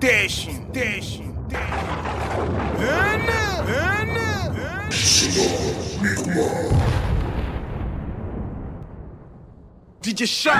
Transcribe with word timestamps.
Dashing, 0.00 0.70
dashing, 0.72 1.34
DJ 10.00 10.24
Sean. 10.24 10.52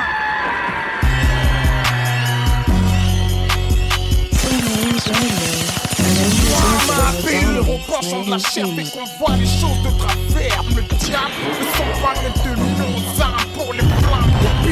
Ma 6.89 7.13
ville, 7.23 7.61
reprochant 7.61 8.25
de 8.25 8.31
la 8.31 8.39
chair 8.39 8.67
fait 8.75 8.91
qu'on 8.91 9.05
voit 9.19 9.37
les 9.37 9.47
choses 9.47 9.83
de 9.85 9.91
travers. 9.99 10.65
Le 10.75 10.83
diable 10.99 11.33
ne 11.61 11.65
sont 11.77 12.03
pas 12.03 12.15
de 12.15 12.57
nos 12.57 12.98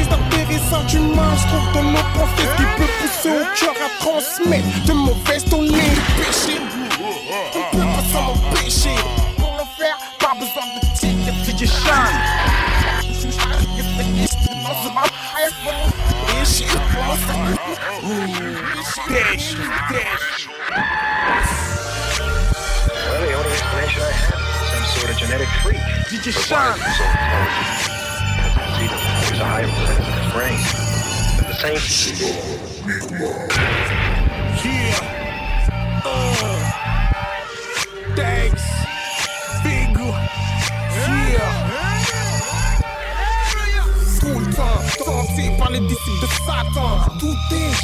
plus 0.07 0.15
intéressant 0.15 0.85
du 0.85 0.99
monde, 0.99 1.37
je 1.37 1.47
trouve 1.49 1.73
dans 1.73 1.83
nos 1.83 1.99
ce 1.99 2.43
qui 2.57 2.63
peut 2.77 2.91
pousser 3.01 3.31
au 3.31 3.45
cœur 3.59 3.75
à 3.85 4.03
transmettre 4.03 4.85
de 4.87 4.93
mauvaises 4.93 5.45
données 5.47 5.69
de 5.69 6.23
péché. 6.23 6.61
On 7.55 7.77
peut 7.77 7.79
pas 7.79 8.05
s'en 8.13 8.25
empêcher. 8.33 8.97
Pour 9.39 9.53
le 9.59 9.65
faire, 9.77 9.99
pas 10.19 10.35
besoin 10.35 10.67
de 10.75 10.81
ticket. 10.99 11.17
Well, 23.07 23.21
the 23.23 23.35
only 23.35 23.51
explanation 23.53 24.03
I 24.03 24.11
have 24.11 24.41
is 24.63 24.69
some 24.71 24.85
sort 25.01 25.11
of 25.11 25.17
genetic 25.17 25.49
freak. 25.63 25.81
DJ 26.11 26.27
But 26.35 26.51
why 26.51 27.96
his 29.37 30.33
brain. 30.33 30.57
The. 31.49 31.69
Uh. 36.05 36.73
Tout 44.99 45.59
par 45.59 45.71
les 45.71 45.81
disciples 45.81 46.23
de 46.23 46.27
Satan. 46.47 47.07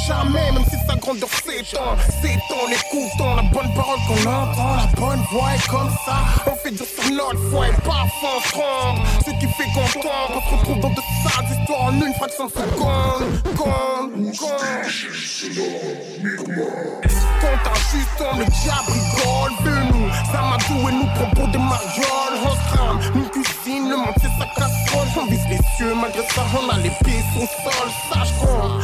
Jamais, 0.07 0.51
même 0.51 0.65
si 0.65 0.75
sa 0.87 0.95
grandeur 0.95 1.29
s'étend. 1.29 1.95
S'étend, 2.21 2.67
écoutant 2.71 3.35
la 3.35 3.43
bonne 3.43 3.73
parole 3.73 3.99
qu'on 4.07 4.29
entend. 4.29 4.75
La 4.75 4.87
bonne 4.99 5.23
voix 5.31 5.53
est 5.55 5.67
comme 5.67 5.89
ça. 6.05 6.17
On 6.45 6.55
fait 6.55 6.71
notre 6.71 6.85
foi 7.51 7.67
et 7.67 9.32
tombe, 9.57 10.35
on 10.35 10.41
se 10.41 10.55
retrouve 10.55 10.79
dans 10.79 10.89
de 10.89 10.95
sales 10.95 11.45
histoires 11.51 11.83
en 11.83 11.93
une 11.93 12.13
fraction 12.13 12.45
de 12.45 12.51
seconde. 12.51 13.23
Seconde, 13.45 14.33
seconde. 14.33 15.13
Quand 18.17 18.37
le 18.37 18.45
diable 18.45 18.91
rigole 18.91 19.53
de 19.65 19.75
nous. 19.91 20.09
Samadou 20.31 20.89
et 20.89 20.93
nous 20.93 21.07
prend 21.15 21.29
pour 21.35 21.47
des 21.49 21.57
marioles. 21.57 22.37
On 22.43 22.75
crame, 22.75 22.99
une 23.15 23.29
cuisine, 23.29 23.89
le 23.89 23.97
monde 23.97 24.15
c'est 24.17 24.31
sa 24.39 24.45
casserole. 24.55 25.07
On 25.17 25.25
vise 25.25 25.47
les 25.49 25.59
cieux, 25.77 25.93
malgré 25.95 26.23
ça 26.29 26.41
on 26.57 26.69
a 26.69 26.77
les 26.77 26.91
pieds 27.03 27.23
au 27.35 27.41
sol. 27.41 27.89
Sache 28.11 28.33
qu'on 28.39 28.79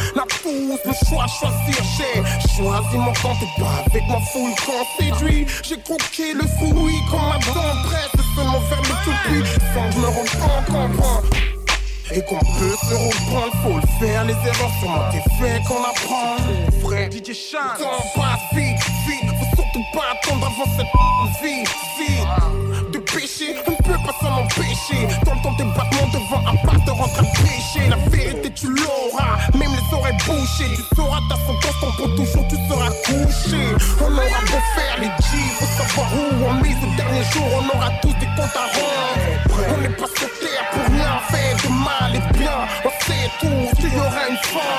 le 0.51 0.93
choix 1.07 1.25
de 1.25 1.29
choisir. 1.29 1.83
J'ai 1.97 2.55
choisi 2.55 2.97
mon 2.97 3.13
camp, 3.13 3.35
t'es 3.39 3.61
pas 3.61 3.83
avec 3.85 4.07
ma 4.07 4.19
foule 4.31 4.51
qu'on 4.65 5.03
séduit. 5.03 5.45
J'ai 5.63 5.79
croqué 5.81 6.33
le 6.33 6.47
fruit 6.57 6.99
comme 7.09 7.27
ma 7.27 7.37
dent. 7.53 7.75
C'est 8.15 8.35
seulement 8.35 8.59
vers 8.69 8.81
le 8.81 8.95
tout 9.03 9.17
puissant, 9.25 9.91
je 9.91 9.99
me 9.99 10.07
rends 10.07 10.93
compte. 10.97 11.25
Et 12.11 12.21
qu'on 12.23 12.39
peut 12.39 12.75
se 12.87 12.95
reprendre, 12.95 13.53
faut 13.61 13.75
le 13.75 13.87
faire, 13.99 14.23
les 14.25 14.33
erreurs 14.33 14.71
sont 14.81 15.11
tes 15.11 15.21
faits 15.37 15.61
qu'on 15.67 15.83
apprend. 15.83 16.37
Vrai, 16.81 17.07
DJ 17.11 17.33
Sean. 17.33 17.77
Temps 17.77 18.03
passe 18.15 18.39
vite, 18.53 18.79
vite, 19.07 19.29
faut 19.37 19.55
surtout 19.61 19.85
pas 19.93 20.13
attendre 20.13 20.47
avant 20.47 20.71
cette 20.75 21.43
vie, 21.43 21.63
vie. 21.99 22.91
De 22.91 22.97
péché, 22.97 23.53
on 23.67 23.71
ne 23.71 23.75
peut 23.75 23.99
pas 24.03 24.15
s'en 24.19 24.41
empêcher. 24.41 25.07
T'entends 25.23 25.53
tes 25.53 25.65
battements 25.65 26.09
devant 26.11 26.47
un 26.47 26.55
part 26.65 26.83
te 26.83 26.89
rendre 26.89 27.19
à 27.19 27.23
pécher. 27.43 27.87
La 27.87 27.97
vérité, 28.09 28.51
tu 28.55 28.67
l'auras, 28.69 29.37
même 29.53 29.69
bouchées. 30.13 30.75
Tu 30.75 30.95
sauras 30.95 31.21
ta 31.29 31.35
sentence, 31.35 31.77
ton 31.81 31.91
pour 31.91 32.15
toujours, 32.15 32.47
tu 32.47 32.55
seras 32.67 32.91
couché. 33.05 33.61
On 34.01 34.11
aura 34.11 34.41
beau 34.49 34.61
faire 34.75 34.97
les 34.99 35.07
G, 35.07 35.29
faut 35.59 35.65
savoir 35.77 36.07
où 36.13 36.45
on 36.45 36.53
mise 36.63 36.81
le 36.81 36.95
dernier 36.95 37.23
jour, 37.31 37.45
on 37.53 37.77
aura 37.77 37.89
tous 38.01 38.13
des 38.19 38.29
comptes 38.35 38.55
à 38.55 38.67
rendre. 38.75 39.69
On 39.71 39.77
n'est 39.81 39.89
pas 39.89 40.07
sur 40.17 40.29
terre 40.39 40.65
pour 40.71 40.85
rien 40.93 41.19
faire 41.29 41.55
de 41.63 41.69
mal 41.69 42.15
et 42.15 42.37
bien. 42.37 42.59
On 42.85 42.91
sait 43.05 43.29
tout, 43.39 43.61
qu'il 43.77 43.93
y 43.93 43.99
aura 43.99 44.23
une 44.29 44.37
fin. 44.37 44.75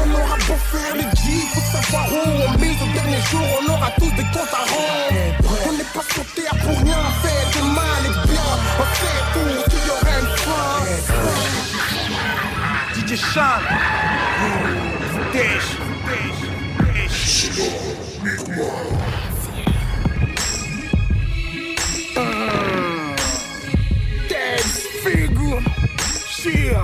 On 0.00 0.08
aura 0.14 0.36
beau 0.46 0.58
faire 0.72 0.94
les 0.94 1.10
G, 1.20 1.24
faut 1.52 1.66
savoir 1.76 2.04
où 2.12 2.22
on 2.48 2.58
mise 2.58 2.80
le 2.80 2.92
dernier 2.92 3.22
jour, 3.30 3.46
on 3.60 3.72
aura 3.72 3.90
tous 3.98 4.12
des 4.12 4.28
comptes 4.32 4.54
à 4.54 4.64
rendre. 4.72 5.34
On 5.66 5.72
n'est 5.72 5.90
pas 5.94 6.04
sur 6.12 6.24
terre 6.34 6.56
pour 6.62 6.76
rien 6.78 7.02
faire 7.22 7.46
de 7.54 7.60
mal 7.74 8.02
et 8.06 8.14
bien. 8.28 8.50
On 8.80 8.86
sait 9.00 9.22
tout, 9.34 9.54
qu'il 9.70 9.84
y 9.86 9.90
aura 9.90 10.14
une 10.20 10.32
fin. 10.44 10.64
DJ 13.06 13.16
Sean. 13.16 13.83
Dash, 15.34 15.70
dash, 16.06 16.40
dash. 16.78 17.50
Dead 24.28 24.66
figure, 25.02 25.60
cheer. 26.30 26.82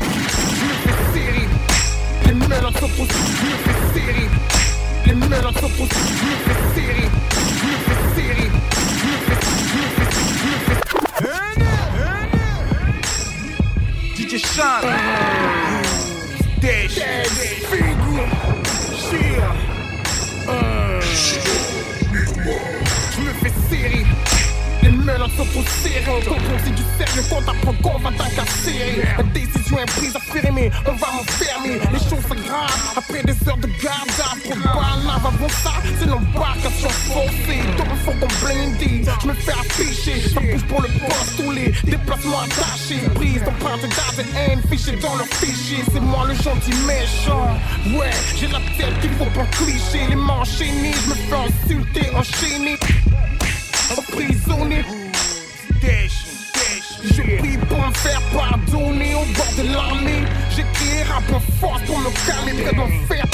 Je 0.00 0.64
me 0.64 0.74
fais 0.82 0.98
série, 1.12 1.48
les 2.24 2.32
menottes 2.32 2.78
sont 2.80 2.88
pour 2.88 3.06
je 3.06 3.12
me 3.44 3.56
fais 3.64 3.78
série. 4.00 4.28
Les 5.04 5.14
menottes 5.14 5.60
sont 5.60 5.68
pour 5.76 5.86
je 5.86 6.24
me 6.24 6.36
fais 6.44 6.53
Sean. 14.54 14.82
Dash, 16.60 16.94
figure, 17.66 18.43
Sont 25.24 25.46
pour 25.46 25.64
serrer. 25.82 26.04
Quand 26.04 26.34
on 26.34 26.58
c'est 26.62 26.74
du 26.74 26.82
sérieux, 26.98 27.22
quand 27.30 27.40
t'apprends 27.40 27.72
qu'on 27.82 27.98
va 27.98 28.10
t'incarcérer. 28.10 29.02
La 29.16 29.22
décision 29.22 29.78
est 29.78 29.86
prise, 29.86 30.14
affirmée, 30.14 30.70
on 30.86 30.92
va 30.92 31.06
m'enfermer. 31.12 31.80
Les 31.92 31.98
choses 31.98 32.24
s'aggravent 32.28 32.92
après 32.94 33.22
des 33.22 33.48
heures 33.48 33.56
de 33.56 33.66
garde 33.82 34.08
Trop 34.44 34.54
de 34.54 34.62
balles 34.62 35.14
avant 35.16 35.48
ça, 35.48 35.72
c'est 35.98 36.06
l'embarcation 36.06 36.90
forcée. 37.08 37.64
Dans 37.78 37.84
le 37.84 37.96
fond, 38.04 38.14
ton 38.20 38.28
blindé, 38.44 39.02
je 39.22 39.26
me 39.26 39.32
fais 39.32 39.52
afficher. 39.52 40.28
Ça 40.28 40.40
bouge 40.40 40.64
pour 40.68 40.82
le 40.82 40.88
poste, 40.88 41.36
tous 41.38 41.50
les 41.52 41.72
déplacements 41.90 42.40
attachés. 42.40 43.08
Prise 43.14 43.42
d'empreintes 43.42 43.80
d'ADN 43.80 44.60
fichées 44.70 44.98
dans 45.00 45.16
leur 45.16 45.26
fichier. 45.26 45.82
C'est 45.90 46.00
moi 46.00 46.26
le 46.28 46.34
gentil 46.34 46.74
méchant. 46.86 47.48
Ouais, 47.98 48.10
j'ai 48.36 48.48
la 48.48 48.60
tête 48.76 49.00
qu'il 49.00 49.10
faut 49.12 49.24
pas 49.24 49.46
cliché. 49.56 50.06
Les 50.06 50.16
mains 50.16 50.42
enchaînées, 50.42 50.92
je 50.92 51.10
me 51.10 51.14
fais 51.14 51.72
insulter, 51.72 52.14
enchaîner 52.14 52.78
emprisonné. 53.90 55.03
Faire 58.02 58.20
pardonner 58.32 59.14
au 59.14 59.24
bord 59.36 59.54
de 59.56 59.72
l'armée. 59.72 60.22
J'écris 60.50 61.02
rap 61.04 61.22
en 61.32 61.40
force 61.60 61.82
pour 61.82 61.98
me 61.98 62.10
calmer 62.26 62.62
près 62.62 62.74
d'enfer. 62.74 63.24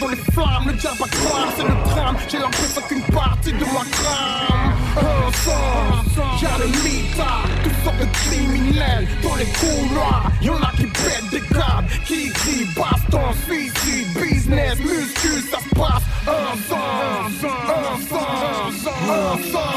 Dans 0.00 0.08
les 0.08 0.16
flammes, 0.16 0.66
le 0.66 0.72
diable 0.74 0.98
va 0.98 1.06
croire, 1.06 1.48
c'est 1.56 1.62
le 1.62 1.74
drame. 1.84 2.16
J'ai 2.28 2.38
l'impression 2.38 2.82
qu'une 2.88 3.02
partie 3.02 3.52
de 3.52 3.64
moi 3.64 3.82
crame. 3.90 4.79
Ensemble, 4.96 6.42
y'a 6.42 6.58
le 6.58 6.66
mita, 6.66 7.32
toutes 7.62 7.84
sortes 7.84 7.98
de 7.98 8.06
criminels 8.12 9.06
dans 9.22 9.36
les 9.36 9.46
couloirs. 9.46 10.30
Y'en 10.42 10.56
a 10.56 10.72
qui 10.76 10.86
pètent 10.86 11.30
des 11.30 11.40
câbles, 11.40 11.88
qui 12.06 12.30
crient 12.30 12.66
baston, 12.74 13.32
suicide, 13.46 14.08
business, 14.20 14.78
muscu, 14.78 15.42
ça 15.50 15.58
se 15.58 15.74
passe 15.74 16.02
ensemble, 16.26 17.54
ensemble, 17.68 18.70
ensemble. 19.08 19.70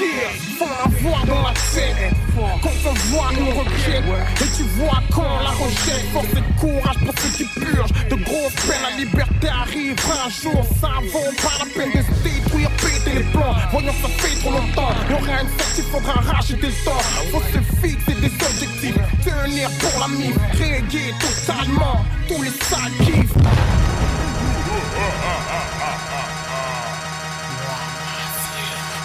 Yeah, 0.00 0.30
faut 0.58 0.66
l'avoir 0.66 1.26
dans 1.26 1.42
la 1.42 1.54
tête. 1.74 2.14
Quand 2.62 2.70
on 2.86 2.94
voit 3.10 3.28
qu'on 3.28 3.50
rejette, 3.60 4.04
et 4.40 4.56
tu 4.56 4.62
vois 4.76 5.02
qu'on 5.12 5.22
la 5.22 5.50
rejette. 5.50 6.06
Force 6.12 6.26
et 6.36 6.60
courage 6.60 6.98
pour 7.04 7.14
ceux 7.20 7.32
qui 7.36 7.44
purgent. 7.60 7.92
De 8.10 8.16
grosses 8.16 8.54
peines, 8.66 8.82
la 8.82 8.96
liberté 8.96 9.48
arrivera 9.48 10.26
un 10.26 10.30
jour. 10.30 10.64
Ça 10.80 10.90
vaut 11.12 11.32
pas 11.42 11.56
la 11.58 11.66
peine 11.74 11.90
de 11.90 12.02
se 12.02 12.12
détruire, 12.22 12.70
péter 12.70 13.14
les 13.18 13.24
plans. 13.24 13.54
Voyons, 13.72 13.94
ça 14.02 14.08
fait 14.18 14.36
trop 14.40 14.52
longtemps. 14.52 14.94
Y'aura 15.10 15.42
une 15.42 15.48
il 15.76 15.84
faudra 15.84 16.14
racheter 16.14 16.56
le 16.56 16.84
temps. 16.84 17.02
Faut 17.30 17.42
se 17.52 17.60
fixer 17.80 18.14
des 18.20 18.32
objectifs. 18.44 18.98
Tenir 19.24 19.70
pour 19.78 20.00
la 20.00 20.08
mif, 20.08 20.36
régler 20.52 21.14
totalement 21.20 22.04
tous 22.26 22.42
les 22.42 22.50
sales. 22.50 22.92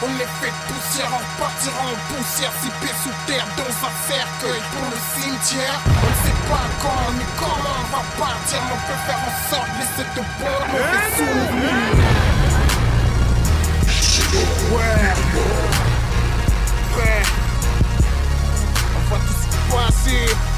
On 0.05 0.11
est 0.19 0.33
fait 0.41 0.51
poussière, 0.67 1.09
on 1.13 1.17
repartira 1.17 1.83
en 1.85 1.95
poussière, 2.11 2.51
pieds 2.81 2.97
sous 3.03 3.15
terre 3.25 3.47
dans 3.55 3.71
un 3.87 3.93
cercueil 4.05 4.61
pour 4.73 4.85
le 4.91 4.97
cimetière. 5.15 5.79
On 5.87 6.09
ne 6.09 6.17
sait 6.25 6.41
pas 6.49 6.67
quand 6.81 7.07
ni 7.13 7.25
comment 7.39 7.77
on 7.79 7.87
va 7.95 8.03
partir, 8.19 8.59
mais 8.67 8.73
on 8.73 8.83
peut 8.87 9.01
faire 9.05 9.21
en 9.23 9.33
sorte 9.49 9.69
de 9.71 9.77
laisser 9.79 10.05
de 10.15 10.23
bons 10.39 10.65
mauvais. 10.73 12.12
Ouais, 14.33 15.13
ouais, 16.97 17.21
on 18.95 19.13
va 19.13 19.19
tout 19.19 19.33
se. 19.33 20.52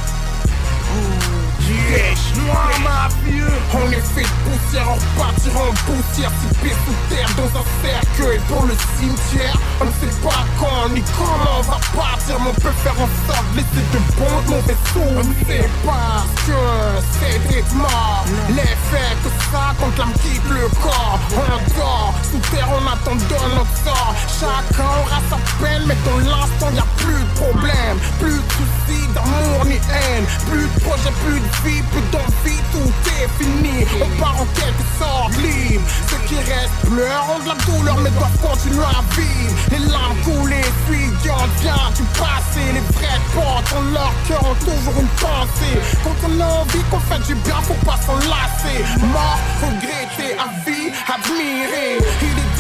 On 3.78 3.92
est 3.92 3.96
fait 3.96 4.22
de 4.22 4.28
poussière, 4.46 4.88
on 4.90 4.94
repartira 4.94 5.60
en 5.60 5.74
poussière. 5.86 6.32
Pieds 6.62 6.72
sous 6.86 7.14
terre 7.14 7.30
dans 7.36 7.60
un 7.60 7.66
cercueil 7.84 8.40
pour 8.48 8.66
le 8.66 8.74
cimetière. 8.98 9.58
On 9.82 9.86
ne 9.86 9.92
sait 9.92 10.22
pas 10.24 10.46
quand 10.60 10.90
ni 10.94 11.02
comment 11.18 11.60
on 11.60 11.62
va 11.62 11.80
partir 11.94 12.40
Mais 12.40 12.50
on 12.50 12.54
peut 12.54 12.76
faire 12.84 12.94
en 12.94 13.10
sorte 13.28 13.46
laisser 13.56 13.86
de 13.92 14.00
bons 14.16 14.42
de 14.46 14.50
mauvais 14.56 14.78
souvenirs 14.94 15.46
sait 15.46 15.70
pas 15.86 16.24
que 16.46 16.54
c'est 17.20 17.74
mort 17.74 18.26
L'effet 18.50 19.12
que 19.24 19.30
ça 19.52 19.76
quand 19.80 19.98
l'âme 19.98 20.14
quitte 20.24 20.50
le 20.50 20.68
corps. 20.82 21.20
On 21.34 21.78
dort, 21.78 22.14
sous 22.32 22.40
terre 22.56 22.70
on 22.72 22.88
attend 22.88 23.16
de 23.16 23.56
notre 23.56 23.78
sort. 23.84 24.16
Chacun 24.40 24.90
aura 25.04 25.20
sa 25.30 25.38
peine 25.62 25.84
mais 25.86 25.98
dans 26.06 26.20
l'instant 26.30 26.70
y 26.74 26.80
a 26.80 26.88
plus 26.98 27.24
de 27.24 27.34
problème. 27.36 27.98
Plus 28.20 28.40
de 28.40 28.52
soucis 28.56 29.08
d'amour 29.14 29.66
ni 29.66 29.76
haine. 29.76 30.26
Plus 30.50 30.64
de 30.64 30.80
projets, 30.80 31.16
plus 31.26 31.40
de 31.40 31.70
vie, 31.70 31.75
plus 31.84 32.02
d'envie, 32.12 32.62
tout 32.72 32.94
est 33.18 33.30
fini. 33.40 33.86
On 34.02 34.22
part 34.22 34.42
en 34.42 34.46
quelque 34.54 34.86
sorte 35.00 35.36
libre. 35.38 35.84
Ceux 36.10 36.22
qui 36.28 36.36
restent 36.36 36.86
pleurent 36.86 37.40
de 37.44 37.48
la 37.50 37.58
douleur, 37.66 37.98
mais 38.00 38.12
doivent 38.12 38.40
continuer 38.42 38.84
à 38.84 39.04
vivre. 39.16 39.56
Les 39.72 39.92
larmes 39.92 40.18
coulées, 40.24 40.70
fuyantes, 40.86 41.56
bien 41.62 41.82
du 41.96 42.04
passé. 42.20 42.64
Les 42.74 42.86
vrais 42.96 43.22
portes 43.34 43.74
en 43.78 43.84
leur 43.94 44.14
cœur 44.28 44.44
ont 44.44 44.60
toujours 44.64 44.96
une 45.00 45.14
pensée. 45.20 45.78
Quand 46.04 46.18
on 46.28 46.40
a 46.40 46.46
envie 46.62 46.84
qu'on 46.90 47.00
fait 47.00 47.24
du 47.28 47.36
bien, 47.36 47.56
faut 47.64 47.86
pas 47.86 48.00
s'enlacer. 48.06 48.78
Mort, 49.14 49.40
regretter, 49.62 50.38
à 50.38 50.48
vie, 50.66 50.92
admirer. 51.08 51.98
Il 52.22 52.36
est 52.42 52.55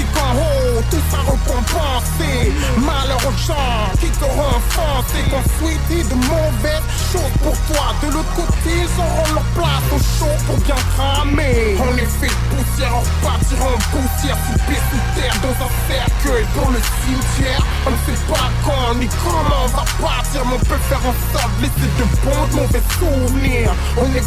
tout 0.89 1.01
sera 1.09 1.23
récompensé. 1.23 2.53
Malheur 2.77 3.19
aux 3.27 3.37
gens 3.37 3.91
qui 3.99 4.07
offensé. 4.23 5.19
Qu'on 5.29 5.43
souhaitait 5.57 6.03
de 6.03 6.15
mauvaises 6.15 6.87
choses 7.11 7.37
pour 7.43 7.57
toi. 7.67 7.93
De 8.01 8.13
l'autre 8.13 8.33
côté, 8.35 8.71
ils 8.83 8.99
auront 8.99 9.33
leur 9.33 9.47
place 9.55 9.85
au 9.91 9.99
chaud 9.99 10.37
pour 10.47 10.57
bien 10.57 10.75
cramer. 10.95 11.77
Fait 12.19 12.27
de 12.27 12.41
poussière, 12.51 12.93
on 12.93 13.01
repartira 13.01 13.65
en 13.65 13.81
poussière. 13.91 14.37
Sous 14.45 14.59
pied 14.65 14.81
sous 14.91 15.19
terre, 15.19 15.35
dans 15.41 15.57
un 15.65 15.71
cercueil 15.89 16.45
pour 16.53 16.69
le 16.71 16.79
cimetière. 17.03 17.61
On 17.85 17.91
ne 17.91 17.99
sait 18.05 18.21
pas 18.27 18.49
quand 18.63 18.95
ni 18.95 19.07
comment 19.23 19.65
on 19.65 19.67
va 19.67 19.85
partir, 20.01 20.45
mais 20.45 20.55
on 20.55 20.65
peut 20.65 20.83
faire 20.89 21.01
en 21.01 21.15
sorte 21.33 21.51
de 21.57 21.61
laisser 21.63 21.89
de 21.97 22.05
bons, 22.23 22.47
de 22.51 22.55
mauvais 22.61 22.83
souvenirs. 22.99 23.73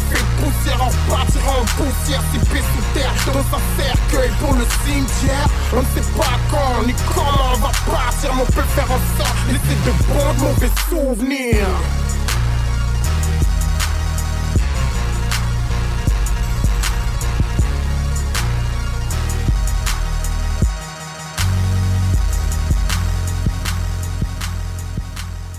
Fait 0.09 0.19
de 0.19 0.33
poussière, 0.41 0.79
on 0.81 0.89
repartira 0.89 1.51
en 1.61 1.65
poussière. 1.77 2.23
Pieds 2.31 2.61
sous 2.61 2.85
terre, 2.93 3.13
dans 3.27 3.39
un 3.39 3.61
cercueil 3.77 4.31
pour 4.39 4.53
le 4.53 4.65
cimetière. 4.85 5.47
On 5.79 5.81
ne 5.81 5.87
sait 5.87 6.11
pas 6.11 6.37
quand 6.51 6.85
ni 6.85 6.93
comment 7.07 7.53
on 7.53 7.57
va 7.59 7.71
partir, 7.89 8.35
mais 8.35 8.41
on 8.41 8.45
peut 8.47 8.61
faire 8.61 8.91
en 8.91 8.99
sorte 9.17 9.37
laisser 9.47 9.77
de 9.85 9.91
bons, 10.09 10.33
de 10.33 10.39
mauvais 10.41 10.71
souvenirs. 10.89 11.67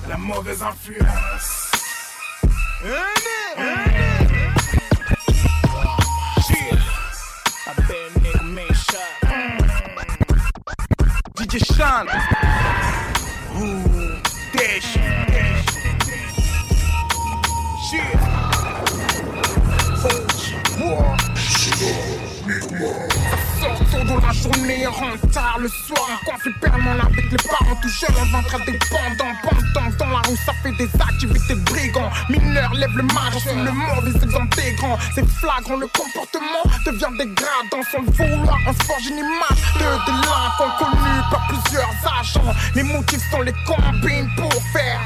La 0.06 0.18
mauvaise 0.18 0.62
influence. 0.62 1.59
Activités 31.20 31.54
brigands, 31.54 32.10
mineurs 32.28 32.72
lèvent 32.74 32.96
le 32.96 33.02
masque, 33.02 33.40
sur 33.40 33.54
le 33.54 33.70
mauvais 33.70 34.16
exemple 34.22 34.56
des 34.56 34.72
grands, 34.76 34.96
c'est 35.14 35.26
flagrant, 35.28 35.76
le 35.76 35.86
comportement 35.88 36.64
devient 36.86 37.14
dégradant, 37.18 37.82
sans 37.90 38.02
vouloir, 38.02 38.56
on 38.66 38.72
se 38.72 38.82
forge 38.84 39.06
une 39.06 39.18
image 39.18 39.60
de 39.74 40.06
délinquants 40.06 40.76
connus 40.78 41.22
par 41.30 41.46
plusieurs 41.48 41.90
agents, 42.18 42.54
les 42.74 42.82
motifs 42.82 43.30
sont 43.30 43.42
les 43.42 43.54
combines 43.66 44.30
pour 44.36 44.52
faire 44.72 45.00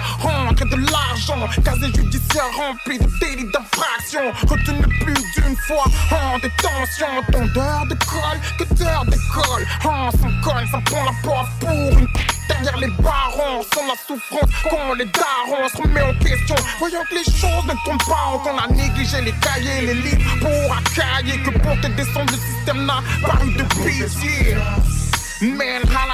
l'argent, 1.37 1.63
casier 1.63 1.93
judiciaire 1.95 2.45
rempli 2.57 2.99
de 2.99 3.09
délits 3.21 3.51
d'infraction, 3.53 4.33
retenu 4.49 4.83
plus 5.01 5.23
d'une 5.37 5.57
fois 5.57 5.85
en 6.11 6.39
détention, 6.39 7.07
tondeur 7.33 7.87
de 7.87 7.95
colle, 7.95 8.41
que 8.59 8.75
d'heures 8.75 9.05
d'école, 9.05 9.67
en 9.85 10.11
s'en 10.11 10.31
colle, 10.43 10.67
ça 10.71 10.81
prend 10.85 11.05
la 11.05 11.13
poivre 11.23 11.51
pour 11.61 11.99
une 11.99 12.09
Derrière 12.49 12.77
les 12.77 12.91
barons, 13.03 13.63
sans 13.73 13.87
la 13.87 13.95
souffrance, 14.07 14.51
quand 14.69 14.95
les 14.99 15.07
darons 15.07 15.69
se 15.69 15.81
remet 15.81 16.03
en 16.03 16.15
question. 16.23 16.55
Voyons 16.79 17.01
que 17.09 17.15
les 17.15 17.25
choses 17.25 17.65
ne 17.65 17.73
tombent 17.85 18.07
pas, 18.07 18.39
qu'on 18.43 18.59
a 18.59 18.69
négligé 18.69 19.21
les 19.23 19.33
cahiers, 19.33 19.87
les 19.87 19.95
livres 19.95 20.39
pour 20.41 20.77
accailler, 20.77 21.39
que 21.43 21.51
pour 21.59 21.81
te 21.81 21.87
descendre, 21.87 22.33
le 22.33 22.39
système 22.39 22.85
n'a 22.85 23.03
pas 23.27 23.43
eu 23.45 23.55
de 23.55 23.63
pitié. 23.63 24.57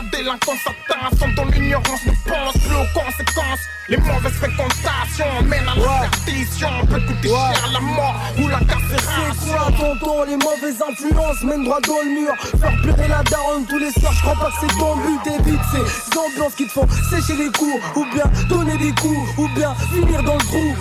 La 0.01 0.19
délinquance 0.19 0.61
atteint, 0.65 1.15
sans 1.19 1.35
ton 1.35 1.51
ignorance 1.51 2.07
ne 2.07 2.13
pense 2.27 2.53
plus 2.55 2.75
aux 2.75 2.99
conséquences. 2.99 3.61
Les 3.87 3.99
mauvaises 3.99 4.33
fréquentations 4.33 5.43
mènent 5.45 5.69
à 5.69 5.75
la 5.75 6.09
perdition, 6.09 6.69
peut 6.89 7.01
coûter 7.01 7.29
cher 7.29 7.71
la 7.71 7.81
mort 7.81 8.15
ou 8.39 8.43
C'est 8.45 8.49
l'incarcération. 8.49 9.53
quoi 9.53 9.73
tonton 9.79 10.25
Les 10.25 10.37
mauvaises 10.37 10.81
influences 10.81 11.43
mènent 11.43 11.65
droit 11.65 11.81
dans 11.83 12.01
le 12.03 12.21
mur. 12.23 12.35
Faire 12.59 12.81
pleurer 12.81 13.09
la 13.09 13.23
daronne 13.25 13.67
tous 13.69 13.79
les 13.79 13.91
soirs 13.93 14.13
Je 14.15 14.21
crois 14.23 14.37
pas 14.37 14.47
que 14.47 14.67
c'est 14.67 14.79
ton 14.79 14.97
but. 14.97 15.21
Évite 15.27 15.61
ces 15.71 16.19
ambiances 16.19 16.55
qui 16.55 16.67
te 16.67 16.73
font 16.73 16.89
sécher 17.11 17.37
les 17.37 17.53
cours 17.53 17.81
Ou 17.97 18.07
bien 18.15 18.25
donner 18.49 18.79
des 18.79 18.93
coups 18.93 19.19
Ou 19.37 19.49
bien 19.49 19.75
finir 19.93 20.23
dans 20.23 20.37
le 20.37 20.45
trou. 20.45 20.77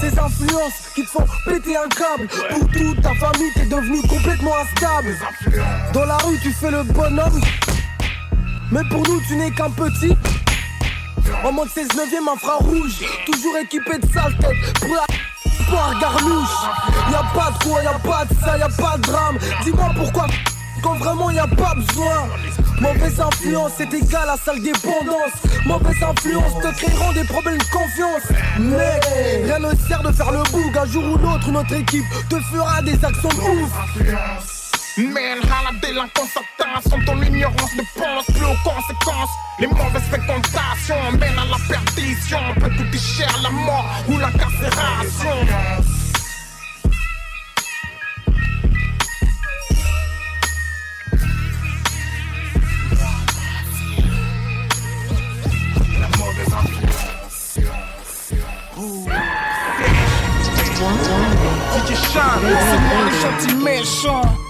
Ces 0.00 0.18
influences 0.18 0.90
qui 0.92 1.04
te 1.04 1.10
font 1.10 1.26
péter 1.44 1.76
un 1.76 1.88
câble 1.88 2.26
Pour 2.26 2.68
toute 2.70 3.00
ta 3.00 3.14
famille 3.14 3.52
t'es 3.54 3.66
devenu 3.66 4.02
complètement 4.08 4.56
instable. 4.56 5.16
Dans 5.92 6.04
la 6.04 6.16
rue 6.16 6.38
tu 6.42 6.50
fais 6.50 6.72
le 6.72 6.82
bonhomme 6.82 7.40
Mais 8.70 8.82
pour 8.90 9.02
nous 9.08 9.20
tu 9.28 9.36
n'es 9.36 9.50
qu'un 9.50 9.70
petit. 9.70 10.16
En 11.44 11.52
mode 11.52 11.68
16 11.68 11.88
neuvième 11.96 12.28
infrarouge 12.28 13.04
Toujours 13.26 13.56
équipé 13.58 13.98
de 13.98 14.12
sale 14.12 14.36
tête 14.38 14.80
Pour 14.80 14.94
la 14.94 15.06
pour 15.68 15.82
un 15.82 15.98
garlouche 15.98 16.56
Y'a 17.10 17.22
pas 17.34 17.50
de 17.50 17.64
quoi, 17.64 17.82
y'a 17.82 17.98
pas 17.98 18.24
de 18.24 18.34
ça, 18.44 18.56
y'a 18.56 18.68
pas 18.68 18.96
de 18.96 19.02
drame. 19.02 19.38
Dis-moi 19.64 19.90
pourquoi 19.96 20.26
quand 20.82 20.94
vraiment 20.94 21.30
y 21.30 21.38
a 21.38 21.46
pas 21.46 21.74
besoin. 21.74 22.28
Mauvaise 22.80 23.20
influence 23.20 23.72
c'est 23.76 23.92
égal 23.92 24.28
à 24.28 24.36
sale 24.36 24.62
dépendance 24.62 25.32
Mauvaise 25.64 26.02
influence 26.02 26.52
te 26.62 26.72
créeront 26.76 27.12
des 27.12 27.24
problèmes 27.24 27.58
de 27.58 27.64
confiance. 27.64 28.22
Mec, 28.58 29.04
rien 29.44 29.58
ne 29.58 29.74
sert 29.88 30.02
de 30.02 30.12
faire 30.12 30.30
le 30.30 30.42
boug. 30.52 30.78
Un 30.78 30.86
jour 30.86 31.04
ou 31.04 31.16
l'autre 31.16 31.50
notre 31.50 31.74
équipe 31.74 32.04
te 32.28 32.36
fera 32.36 32.82
des 32.82 33.04
actions 33.04 33.28
de 33.28 33.62
ouf 33.62 34.55
Mène 34.98 35.40
à 35.52 35.70
la 35.70 35.78
délinquance 35.78 36.34
atteint, 36.34 36.80
sans 36.88 36.98
ton 37.04 37.20
ignorance 37.20 37.74
ne 37.76 37.82
pense 38.00 38.24
plus 38.24 38.46
aux 38.46 38.56
conséquences. 38.64 39.28
Les 39.58 39.66
mauvaises 39.66 40.08
fréquentations 40.08 41.12
mènent 41.20 41.38
à 41.38 41.44
la 41.44 41.58
perdition, 41.68 42.38
peut 42.54 42.70
coûter 42.70 42.98
cher 42.98 43.28
la 43.42 43.50
mort 43.50 43.84
ou 44.08 44.16
l'incarcération. 44.16 45.36
DJ 61.74 61.94
Sean, 61.94 62.22
c'est 62.40 62.80
moi 62.80 63.04
le 63.04 63.20
gentil 63.20 63.54
méchant. 63.62 64.45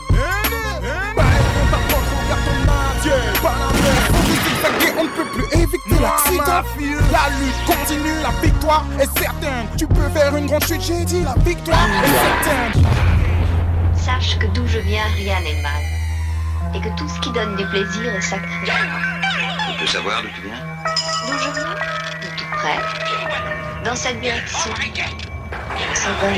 Ne 5.06 5.10
peut 5.12 5.30
plus 5.30 5.46
éviter 5.60 5.98
l'accident. 6.00 6.62
La 7.12 7.28
lutte 7.38 7.64
continue, 7.66 8.20
la 8.22 8.30
victoire 8.42 8.84
est 8.98 9.18
certaine. 9.18 9.66
Tu 9.76 9.86
peux 9.86 10.08
faire 10.10 10.36
une 10.36 10.46
grande 10.46 10.64
chute, 10.64 10.82
j'ai 10.82 11.04
dit 11.04 11.22
la 11.22 11.34
victoire 11.44 11.86
est 12.04 12.44
certaine. 12.44 12.86
Sache 13.94 14.38
que 14.38 14.46
d'où 14.48 14.66
je 14.66 14.78
viens, 14.78 15.04
rien 15.16 15.40
n'est 15.40 15.62
mal. 15.62 15.82
Et 16.74 16.80
que 16.80 16.88
tout 16.96 17.08
ce 17.08 17.20
qui 17.20 17.30
donne 17.32 17.56
du 17.56 17.64
plaisir 17.66 18.14
est 18.14 18.20
sacré. 18.20 18.48
Je 18.66 19.80
peux 19.80 19.86
savoir 19.86 20.22
d'où 20.22 20.28
tu 20.34 20.42
viens? 20.42 20.56
D'où 21.26 21.38
je 21.38 21.50
viens 21.50 21.74
De 22.22 22.28
tout 22.36 22.50
près. 22.56 23.84
Dans 23.84 23.96
cette 23.96 24.20
direction. 24.20 24.70
Ça 25.94 26.08
va, 26.20 26.28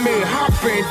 Happen. 0.00 0.84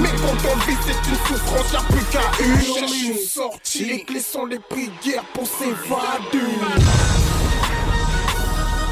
Mais 0.00 0.08
quand 0.20 0.48
on 0.50 0.56
vit, 0.66 0.76
c'est 0.86 1.10
une 1.10 1.16
souffrance, 1.26 1.72
y'a 1.72 1.80
plus 1.80 2.04
qu'à 2.06 2.20
hurler. 2.42 3.18
Sorti, 3.26 3.84
les 3.84 4.04
clés 4.04 4.20
sont 4.20 4.46
les 4.46 4.58
prières 4.58 5.24
pour 5.34 5.46
s'évader. 5.46 6.54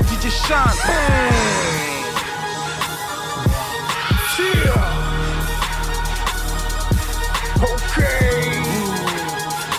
DJ 0.09 0.31
Sean, 0.31 0.71
Yeah. 4.38 4.75
Ok. 7.62 7.97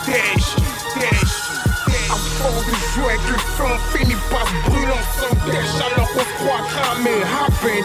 Dèche, 0.08 0.56
dèche, 0.96 1.38
dèche. 1.86 2.10
À 2.10 2.16
force 2.16 2.66
de 2.66 2.72
jouer 2.94 3.14
avec 3.14 3.30
le 3.30 3.38
feu, 3.38 3.66
on 3.66 3.98
finit 3.98 4.16
par 4.32 4.48
se 4.48 4.70
brûler 4.70 4.94
ensemble. 4.94 5.52
Dèche 5.52 5.78
alors 5.92 6.10
qu'on 6.12 6.20
se 6.20 6.34
croit 6.44 6.64
cramé, 6.70 7.16
happen, 7.22 7.84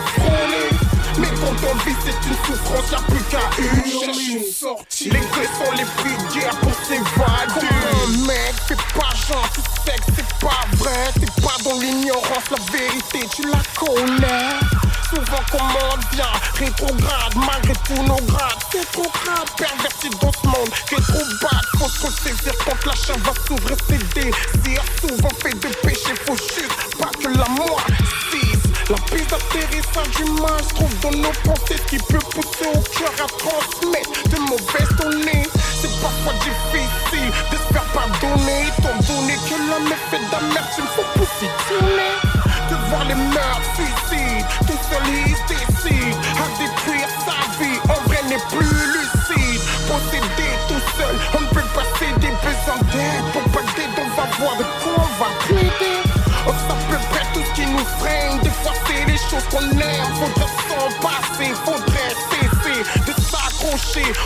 on 1.70 1.74
vit, 1.84 1.96
c'est 2.04 2.28
une 2.28 2.36
souffrance, 2.44 2.90
y'a 2.90 2.98
plus 2.98 3.24
qu'à 3.30 3.40
hurler. 3.58 4.52
Sorti. 4.52 5.04
Les 5.10 5.20
clés 5.20 5.48
sont 5.58 5.72
les 5.72 5.84
prières 5.84 6.56
pour 6.60 6.74
s'évader. 6.86 7.66
Comme 7.68 8.22
un 8.22 8.26
mec, 8.26 8.54
fais 8.66 8.76
pas 8.98 9.14
genre, 9.28 9.48
tu 9.54 9.60
c'est 9.84 10.38
pas 10.40 10.64
vrai. 10.76 11.10
T'es 11.14 11.42
pas 11.42 11.56
dans 11.64 11.78
l'ignorance, 11.78 12.50
la 12.50 12.78
vérité, 12.78 13.28
tu 13.34 13.42
la 13.42 13.62
connais. 13.78 14.58
Souvent 15.08 15.42
comment 15.50 15.92
on 15.92 16.16
vient, 16.16 16.32
rétrograde, 16.58 17.34
malgré 17.36 17.74
tous 17.86 18.02
nos 18.02 18.16
grades. 18.26 18.58
C'est 18.70 18.90
trop 18.92 19.10
grave, 19.24 19.44
perverti 19.58 20.08
dans 20.20 20.32
ce 20.32 20.46
monde, 20.46 20.70
qui 20.88 20.94
trop 20.94 21.24
bas. 21.42 21.60
Faut 21.78 21.88
se 21.88 22.10
saisir 22.22 22.52
quand 22.64 22.86
la 22.86 22.94
chaîne 22.94 23.20
va 23.22 23.32
s'ouvrir 23.46 23.76
ses 23.88 23.98
désirs. 24.14 24.82
Souvent 25.00 25.28
fait 25.42 25.54
de 25.54 25.68
péché, 25.82 26.14
faut 26.26 26.36
juste 26.36 26.96
pas 26.98 27.10
que 27.20 27.28
la 27.28 27.48
moi 27.50 27.76
cisse. 27.76 27.81
D'atterrissage 29.32 30.20
humain 30.20 30.58
se 30.68 30.74
trouve 30.74 31.00
dans 31.00 31.10
nos 31.10 31.32
pensées, 31.42 31.80
qui 31.88 31.96
peut 31.96 32.18
pousser 32.18 32.66
au 32.66 32.80
cœur 32.98 33.12
à 33.24 33.26
transmettre 33.38 34.28
de 34.28 34.38
mauvaises 34.40 34.96
données. 34.98 35.51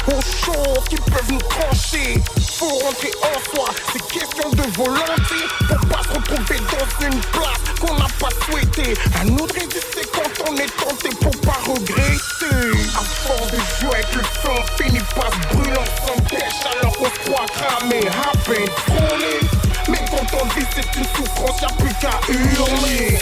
Aux 0.09 0.23
choses 0.23 0.85
qui 0.89 0.97
peuvent 0.97 1.31
nous 1.31 1.39
trancher. 1.39 2.23
Faut 2.59 2.79
rentrer 2.85 3.13
en 3.23 3.55
soi, 3.55 3.69
c'est 3.93 4.07
question 4.09 4.51
de 4.51 4.63
volonté 4.77 5.41
pour 5.69 5.89
pas 5.89 6.03
se 6.03 6.09
retrouver 6.09 6.59
dans 6.59 7.07
une 7.07 7.21
place 7.21 7.67
qu'on 7.81 7.95
n'a 7.95 8.09
pas 8.19 8.31
souhaité. 8.47 8.95
À 9.21 9.25
nous 9.25 9.45
résister 9.45 10.03
quand 10.13 10.51
on 10.51 10.57
est 10.57 10.77
tenté 10.77 11.09
pour 11.21 11.37
pas 11.43 11.59
regretter. 11.67 12.79
À 12.97 13.03
force 13.03 13.53
de 13.53 13.59
jouer 13.81 13.95
avec 13.95 14.15
le 14.15 14.23
feu, 14.23 14.51
on 14.51 14.83
finit 14.83 14.99
se 14.99 15.55
brûler 15.55 15.77
ensemble, 15.77 16.29
dèche 16.31 16.79
alors 16.81 16.97
qu'on 16.97 17.05
se 17.05 17.31
croit 17.31 17.47
cramé, 17.55 18.01
happen, 18.09 18.65
frôlé. 18.87 19.41
Mais 19.89 20.05
quand 20.11 20.39
on 20.43 20.59
vit, 20.59 20.67
c'est 20.75 20.99
une 20.99 21.07
souffrance, 21.15 21.61
y'a 21.61 21.69
plus 21.79 21.95
qu'à 22.01 22.21
hurler. 22.33 23.19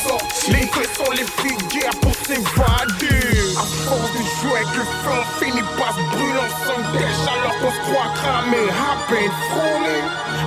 On 5.24 5.44
finit 5.44 5.62
par 5.78 5.92
se 5.94 6.00
brûler 6.12 6.38
ensemble, 6.38 6.98
dèche 6.98 7.26
alors 7.26 7.56
qu'on 7.58 7.70
se 7.70 7.80
croit 7.90 8.12
cramé, 8.14 8.62
happen, 8.68 9.30
frôlé. 9.50 9.98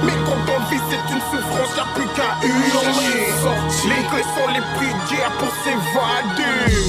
Mais 0.04 0.18
quand 0.26 0.54
on 0.54 0.60
vit, 0.70 0.82
c'est 0.90 1.13
une 1.13 1.22
souffrance, 1.22 1.76
y'a 1.78 1.86
plus 1.96 2.08
qu'à 2.16 2.38
hurler. 2.46 3.34
Les 3.86 4.04
clés 4.10 4.28
sont 4.36 4.50
les 4.54 4.66
prières 4.76 5.32
pour 5.40 5.52
s'évader. 5.63 6.84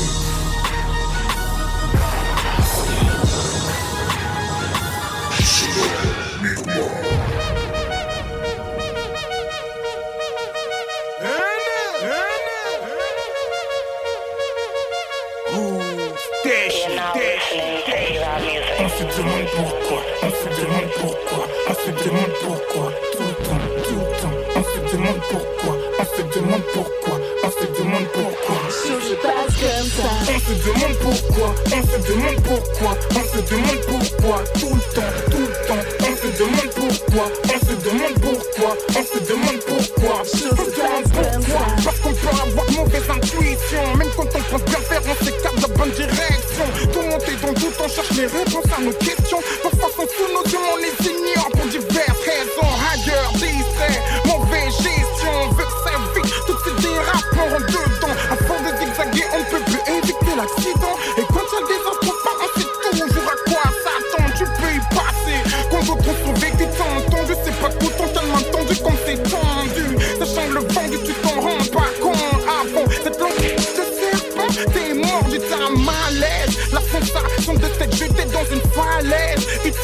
Demande 32.38 32.42
pourquoi, 32.42 32.96
on 33.11 33.37
se 33.37 33.51
demande 33.51 33.81
pourquoi, 33.87 34.44
tout 34.59 34.74
le 34.74 34.94
temps, 34.94 35.12
tout 35.31 35.38
le 35.38 35.66
temps. 35.66 35.85
On 36.01 36.16
se 36.16 36.38
demande 36.38 36.70
pourquoi, 36.74 37.31
on 37.44 37.66
se 37.66 37.74
demande 37.85 38.14
pourquoi, 38.20 38.77
on 38.90 39.03
se 39.05 39.18
demande 39.24 39.61
pourquoi. 39.66 40.22
On 40.22 40.24
se 40.24 40.48
demande 40.48 41.05
pourquoi, 41.12 41.66
parce 41.85 41.98
qu'on 42.01 42.12
peut 42.12 42.29
avoir 42.29 42.70
mauvaise 42.72 43.11
intuition, 43.11 43.96
même 43.96 44.09
quand 44.16 44.29
on 44.35 44.42
pense 44.51 44.62
bien 44.64 44.81
faire, 44.81 45.03
on 45.09 45.24
s'écarte 45.24 45.57
de 45.57 45.62
la 45.62 45.68
bonne 45.68 45.90
direction. 45.90 46.66
Tout 46.92 47.01
est 47.01 47.46
dans 47.46 47.53
doute, 47.53 47.74
on 47.85 47.88
cherche 47.88 48.11
les 48.16 48.27
réponses 48.27 48.72
à 48.77 48.81
nos 48.81 48.92
questions. 48.92 49.40
Parfois, 49.62 49.90
sans 49.96 50.07
sous 50.07 50.33
nos 50.33 50.44
yeux, 50.44 50.59
on 50.72 50.77
les 50.77 51.17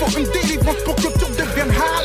une 0.08 0.26
délivrance 0.30 0.82
pour 0.84 0.94
que 0.96 1.02
tu 1.02 1.30
deviennes 1.32 1.70
à. 1.70 2.04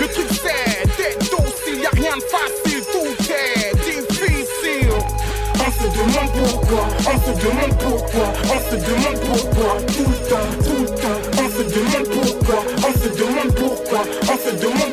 Le 0.00 0.06
truc 0.08 0.26
c'est 0.30 0.86
d'être 0.96 1.30
docile, 1.30 1.80
y'a 1.82 1.90
rien 1.90 2.16
de 2.16 2.22
facile, 2.22 2.82
tout 2.92 3.32
est 3.32 3.74
difficile. 3.84 4.90
On 5.54 5.70
se 5.70 5.86
demande 5.98 6.30
pourquoi, 6.32 6.84
on 7.00 7.16
se 7.18 7.32
demande 7.44 7.74
pourquoi, 7.78 8.32
on 8.44 8.58
se 8.70 8.76
demande 8.76 9.20
pourquoi, 9.20 9.76
tout 9.86 10.08
le 10.08 10.18
temps, 10.28 10.50
tout 10.64 10.82
le 10.82 10.88
temps. 10.88 11.20
On 11.32 11.48
se 11.50 11.62
demande 11.62 12.08
pourquoi, 12.08 12.58
on 12.78 12.92
se 12.92 13.08
demande 13.08 13.52
pourquoi, 13.54 14.00
on 14.22 14.36
se 14.38 14.54
demande 14.56 14.87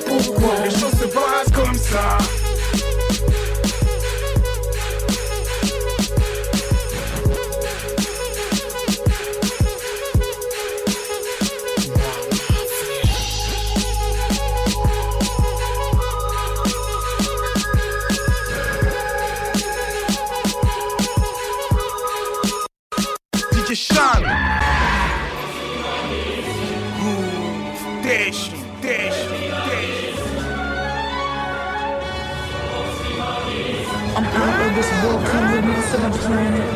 DJ 23.96 24.02
Sean. 24.02 24.24
Ooh, 27.02 28.04
Dash, 28.04 28.50
dash, 28.82 29.20
dash. 29.68 30.02
I'm 34.18 34.26
out 34.26 34.60
of 34.66 34.72
this 34.76 34.90
world, 35.04 35.22
come 35.28 35.48
with 35.52 35.66
me 35.66 35.76
to 35.76 35.98
the 35.98 36.10
planet. 36.20 36.70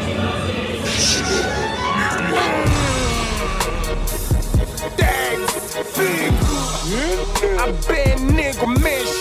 Dax, 4.98 5.40
big. 5.98 6.34
I 7.60 7.72
been 7.88 8.20
nigga 8.36 8.68
méchant. 8.80 9.19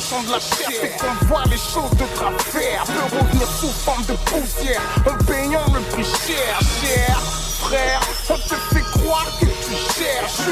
Pensants 0.00 0.22
de 0.22 0.32
la 0.32 0.40
chair, 0.40 0.70
c'est 0.80 0.96
qu'on 0.96 1.26
voit 1.26 1.44
les 1.50 1.58
choses 1.58 1.90
de 1.90 2.06
travers. 2.14 2.84
Peut 2.84 3.18
revenir 3.18 3.46
sous 3.60 3.68
forme 3.68 4.02
de 4.06 4.14
poussière, 4.30 4.80
en 5.06 5.24
payant 5.24 5.66
le 5.74 5.80
prix 5.92 6.04
cher, 6.04 6.58
cher. 6.80 7.20
Frère, 7.60 8.00
on 8.30 8.36
te 8.36 8.54
fait 8.72 8.98
croire 8.98 9.26
que 9.38 9.44
tu 9.44 9.74
cherches 9.98 10.48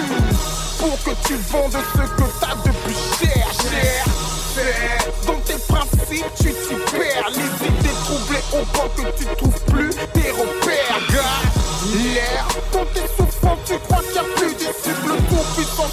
pour 0.78 1.02
que 1.02 1.12
tu 1.26 1.36
vendes 1.50 1.72
ce 1.72 1.98
que 1.98 2.28
t'as 2.40 2.56
de 2.56 2.76
plus 2.84 3.26
cher, 3.26 3.46
cher. 3.62 4.04
Dans 5.26 5.40
tes 5.46 5.58
principes, 5.66 6.26
tu 6.36 6.52
t'y 6.52 6.74
perds. 6.98 7.30
Les 7.30 7.68
idées 7.68 7.98
troublées 8.04 8.44
au 8.52 8.64
point 8.66 8.90
que 8.96 9.18
tu 9.18 9.24
trouves 9.34 9.64
plus 9.64 9.94
tes 10.12 10.30
repères, 10.30 11.00
gars. 11.10 11.40
L'air, 11.96 12.46
quand 12.70 12.84
t'es 12.92 13.08
souffrant, 13.16 13.56
tu 13.64 13.78
crois 13.78 14.02
qu'il 14.02 14.12
n'y 14.12 14.18
a 14.18 14.24
plus 14.36 14.54
d'issue. 14.56 14.98
Le 15.06 15.16
tout 15.16 15.44
puissant 15.56 15.88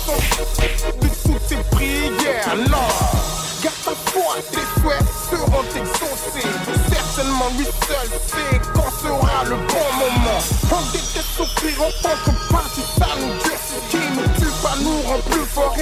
tes 4.52 4.82
souhaits 4.82 5.06
seront 5.30 5.64
exaucés. 5.76 6.48
Certainement, 6.90 7.50
lui 7.58 7.66
seul 7.66 8.10
sait 8.28 8.62
quand 8.74 8.92
sera 9.02 9.44
le 9.46 9.56
bon 9.56 9.88
moment. 10.00 10.40
On 10.72 10.92
déteste 10.92 11.32
souffrir 11.38 11.82
en 11.82 11.92
tant 12.02 12.18
que 12.26 12.52
partie, 12.52 12.82
ça 12.98 13.08
nous 13.20 13.34
durcit. 13.44 13.82
Qui 13.90 13.98
nous 13.98 14.28
tue 14.38 14.52
pas 14.62 14.76
nous 14.82 15.02
rend 15.08 15.20
plus 15.30 15.46
fort. 15.46 15.76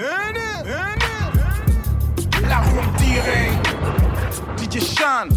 La 0.00 0.08
en 2.60 2.86
direct. 2.96 3.68
DJ 4.56 4.80
Shan. 4.80 5.28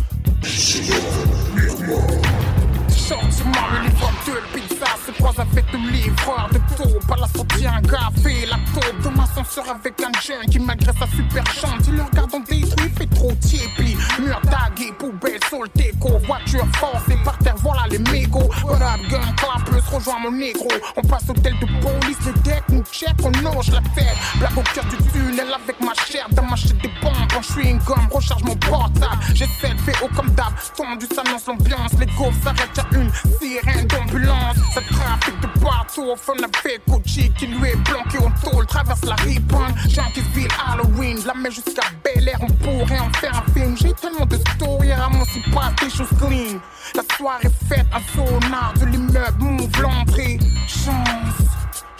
Sortis-moi 2.87 3.63
le 3.73 3.79
livre 3.89 4.09
de 4.25 4.31
pizza 4.57 4.85
se 5.05 5.11
croise 5.11 5.39
avec 5.39 5.65
le 5.73 5.79
livreur 5.91 6.47
de 6.53 6.59
taupe 6.77 7.11
à 7.11 7.17
la 7.19 7.27
sortie 7.27 7.67
un 7.67 7.81
fait 8.21 8.45
la 8.45 8.57
taupe 8.73 9.01
dans 9.03 9.11
l'ascenseur 9.21 9.65
avec 9.69 10.01
un 10.01 10.13
jeune 10.21 10.45
qui 10.49 10.59
malgré 10.59 10.93
sa 10.93 11.07
super 11.07 11.45
chante 11.53 11.85
il 11.87 11.95
le 11.95 12.03
regarde 12.03 12.33
en 12.33 12.39
détruit 12.39 12.89
fait 12.97 13.07
trop 13.07 13.33
tiépi 13.33 13.97
mur 14.19 14.39
tagué 14.43 14.93
poubelle 14.97 15.41
sur 15.49 15.63
le 15.63 15.69
déco 15.75 16.17
voiture 16.25 16.65
forcée 16.77 17.17
par 17.25 17.37
terre 17.39 17.57
voilà 17.57 17.83
les 17.89 17.99
mégots. 17.99 18.49
What 18.63 18.75
up 18.75 19.01
gun 19.09 19.33
clapeuse 19.35 19.83
rejoint 19.91 20.19
mon 20.19 20.31
négro. 20.31 20.69
On 20.95 21.01
passe 21.01 21.29
au 21.29 21.33
tel 21.33 21.59
de 21.59 21.65
police 21.81 22.25
le 22.25 22.31
deck 22.43 22.62
nous 22.73 22.83
check 22.91 23.15
nage 23.41 23.71
la 23.71 23.81
tête. 23.95 24.17
Blague 24.39 24.57
au 24.57 24.61
cœur 24.73 24.85
du 24.85 24.97
tunnel 25.11 25.47
avec 25.53 25.79
ma 25.79 25.93
chair. 25.93 26.27
Dans 26.31 26.43
ma 26.43 26.55
chaîne 26.55 26.77
des 26.77 26.91
bombes 27.01 27.13
je 27.41 27.59
une 27.61 27.77
gomme. 27.79 28.07
Recharge 28.11 28.43
mon 28.43 28.55
portable. 28.55 29.17
De 29.29 29.45
faire 29.45 30.03
haut 30.03 30.09
comme 30.15 30.29
d'hab. 30.31 30.53
Tendu 30.75 31.05
ça 31.13 31.23
lance 31.23 31.47
l'ambiance. 31.47 31.91
Les 31.99 32.05
gaufres 32.17 32.33
s'arrêtent 32.43 32.77
y'a 32.77 32.99
une 32.99 33.11
sirène 33.39 33.87
d'ambulance. 33.87 34.57
Ça 34.73 34.81
trafique 34.81 35.39
de 35.41 35.59
partout 35.59 36.03
au 36.03 36.15
fond 36.15 36.33
avec 36.33 36.81
Gucci 36.87 37.31
qui 37.37 37.47
lui 37.47 37.69
est 37.69 37.83
planqué 37.83 38.17
en 38.19 38.31
tôle. 38.49 38.65
Traverse 38.65 39.03
la 39.05 39.15
ribbon 39.15 39.65
Jean-Ville 39.87 40.47
Halloween. 40.67 41.19
La 41.25 41.33
met 41.33 41.51
jusqu'à 41.51 41.83
Bel 42.03 42.27
Air 42.27 42.39
on 42.41 42.47
pourrait 42.47 42.99
en 42.99 43.11
faire 43.13 43.35
un 43.35 43.53
film. 43.53 43.75
J'ai 43.77 43.93
tellement 43.93 44.25
de 44.25 44.37
stories 44.37 44.91
à 44.91 45.09
mon 45.09 45.23
pas 45.53 45.71
des 45.81 45.89
choses 45.89 46.09
clean 46.19 46.59
la 46.95 47.03
soirée 47.15 47.49
faite 47.67 47.87
un 47.93 48.01
sonar. 48.15 48.73
De 48.79 48.85
l'immeuble 48.85 49.43
m'ouvre 49.43 49.81
l'entrée. 49.81 50.39
Chance 50.67 51.52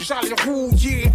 J'allais 0.06 0.36
rouiller, 0.46 1.10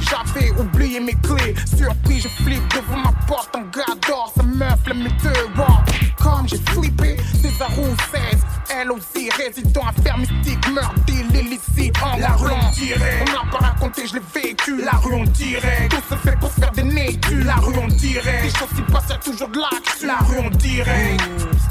j'avais 0.00 0.50
oublié 0.52 0.98
mes 0.98 1.12
clés. 1.12 1.54
Surpris, 1.76 2.20
je 2.20 2.28
flippe 2.42 2.62
devant 2.74 2.96
ma 2.96 3.12
porte. 3.26 3.54
Un 3.54 3.64
gars 3.64 3.94
dort, 4.08 4.32
sa 4.34 4.42
meuf, 4.42 4.78
le 4.86 4.94
deux 4.94 5.58
walk. 5.58 6.14
Comme 6.18 6.48
j'ai 6.48 6.56
flippé, 6.72 7.18
César 7.34 7.70
roue 7.76 7.94
16. 8.10 8.40
Elle 8.74 8.92
aussi, 8.92 9.28
résident 9.30 9.82
à 9.82 9.92
faire 10.02 10.16
mystique, 10.16 10.68
meurtre, 10.72 10.94
deal 11.06 11.26
illicite. 11.34 11.94
En 12.02 12.16
la 12.16 12.30
rue 12.30 12.50
en 12.50 12.70
direct. 12.70 13.28
On 13.28 13.32
l'a 13.32 13.50
pas 13.50 13.66
raconté, 13.66 14.06
je 14.06 14.14
l'ai 14.14 14.22
vécu. 14.34 14.82
La 14.82 14.92
rue 14.92 15.14
en 15.16 15.24
direct. 15.24 15.90
Tout 15.90 16.14
se 16.14 16.18
fait 16.20 16.36
pour 16.38 16.50
se 16.50 16.60
faire 16.60 16.72
des 16.72 16.82
négus. 16.82 17.44
La 17.44 17.56
rue 17.56 17.76
en 17.78 17.88
direct. 17.88 18.44
Des 18.44 18.58
choses 18.58 18.68
qui 18.74 18.82
passent, 18.90 19.20
toujours 19.22 19.48
de 19.48 19.58
l'action. 19.58 20.06
La 20.06 20.18
rue 20.18 20.38
en 20.38 20.50
direct. 20.50 21.20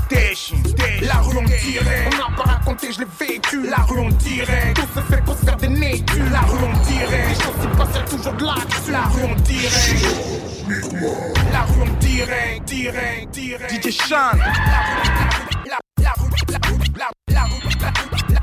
Station, 0.05 0.57
station. 0.67 1.07
La 1.07 1.21
rue 1.21 1.37
en 1.37 1.43
direct. 1.43 2.13
On 2.13 2.17
l'a 2.17 2.35
pas 2.35 2.51
raconté, 2.51 2.91
je 2.91 2.99
l'ai 2.99 3.07
vécu. 3.19 3.67
La 3.67 3.77
rue 3.77 4.01
en 4.01 4.09
direct. 4.09 4.75
Tout 4.75 4.99
se 4.99 5.05
fait 5.05 5.23
pour 5.23 5.37
faire 5.37 5.57
La 6.17 6.41
rue 6.41 6.65
en 6.65 6.73
direct. 6.83 7.29
Des 7.29 7.43
choses 7.43 7.53
qui 7.61 7.67
passent, 7.77 8.09
toujours 8.09 8.33
de 8.33 8.45
l'action. 8.45 8.91
La 8.91 9.01
rue 9.01 9.23
en 9.25 9.35
direct. 9.41 10.05
La 11.51 11.61
rue 11.61 11.81
en 11.83 11.93
direct, 11.99 12.67
direct, 12.67 13.31
direct. 13.31 13.71
DJ 13.71 13.91
Sean. 13.91 14.37
La 14.37 14.47
rue, 15.03 15.79
la 16.01 16.13
rue, 16.17 16.29
la 16.47 16.59
rue, 16.67 16.77
la 16.97 17.05
rue, 17.05 17.33
la 17.33 17.43
rue, 17.43 17.69
la 17.79 17.89
rue, 17.89 18.38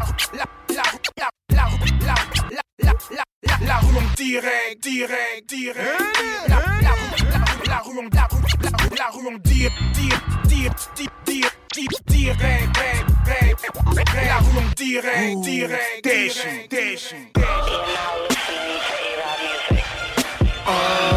direct, 4.17 4.81
direct, 4.81 5.47
direct. 5.47 6.49
La 6.49 6.57
la 6.57 6.65
rue, 6.65 6.83
la 7.31 7.45
rue, 7.45 7.67
la 7.67 7.79
rue 7.83 8.01
en 8.01 8.09
la 8.15 8.27
rue, 8.27 8.41
la 8.63 8.71
rue, 8.79 8.97
la 8.97 9.11
rue 9.11 9.29
en 9.29 9.43
dir, 9.43 9.71
dir, 9.93 10.15
dir, 10.49 10.71
dir, 10.97 11.11
dir, 11.27 11.51
dir, 11.75 11.89
direct, 12.07 12.75
direct, 12.75 13.07
direct. 13.25 13.65
La 14.27 14.39
rue 14.39 14.61
en 14.61 14.71
direct, 14.75 15.45
direct, 15.45 16.03
direct, 16.03 16.71
direct. 16.71 17.37
You're 20.67 21.16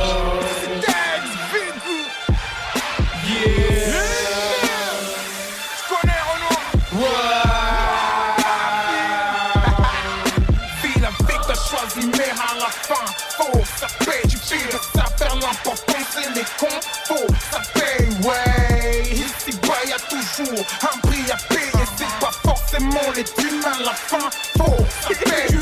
cons, 16.57 16.67
faut 17.05 17.33
ça 17.51 17.61
paye, 17.73 18.07
ouais. 18.23 19.03
Ici 19.11 19.57
bas, 19.67 19.83
y'a 19.87 19.99
toujours 19.99 20.65
un 20.81 20.97
prix 21.07 21.31
à 21.31 21.37
payer, 21.53 21.85
c'est 21.97 22.19
pas 22.19 22.31
forcément 22.43 23.11
les 23.15 23.23
thunes 23.23 23.63
à 23.65 23.83
la 23.83 23.93
fin, 23.93 24.29
faut 24.57 24.77
ça 25.01 25.09
paye. 25.09 25.47
Du 25.49 25.57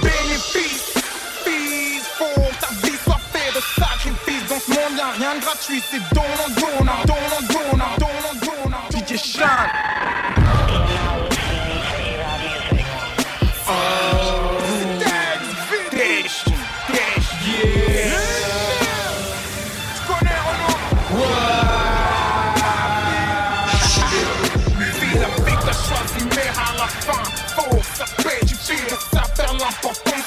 bénéfice, 0.00 0.94
fils, 1.44 2.04
faut 2.18 2.42
ta 2.60 2.68
vie 2.86 2.98
soit 3.04 3.20
faite 3.32 3.54
de 3.54 3.80
sacrifices. 3.80 4.48
Dans 4.48 4.60
ce 4.60 4.70
monde, 4.70 4.98
y'a 4.98 5.10
rien 5.10 5.34
de 5.36 5.40
gratuit, 5.40 5.82
c'est 5.90 6.02
donnant, 6.14 6.50
donnant, 6.56 7.02
donnant, 7.06 7.42
donnant, 7.48 7.96
donnant, 7.98 8.34
donnant. 8.40 9.06
DJ 9.06 9.16
Sean. 9.16 9.81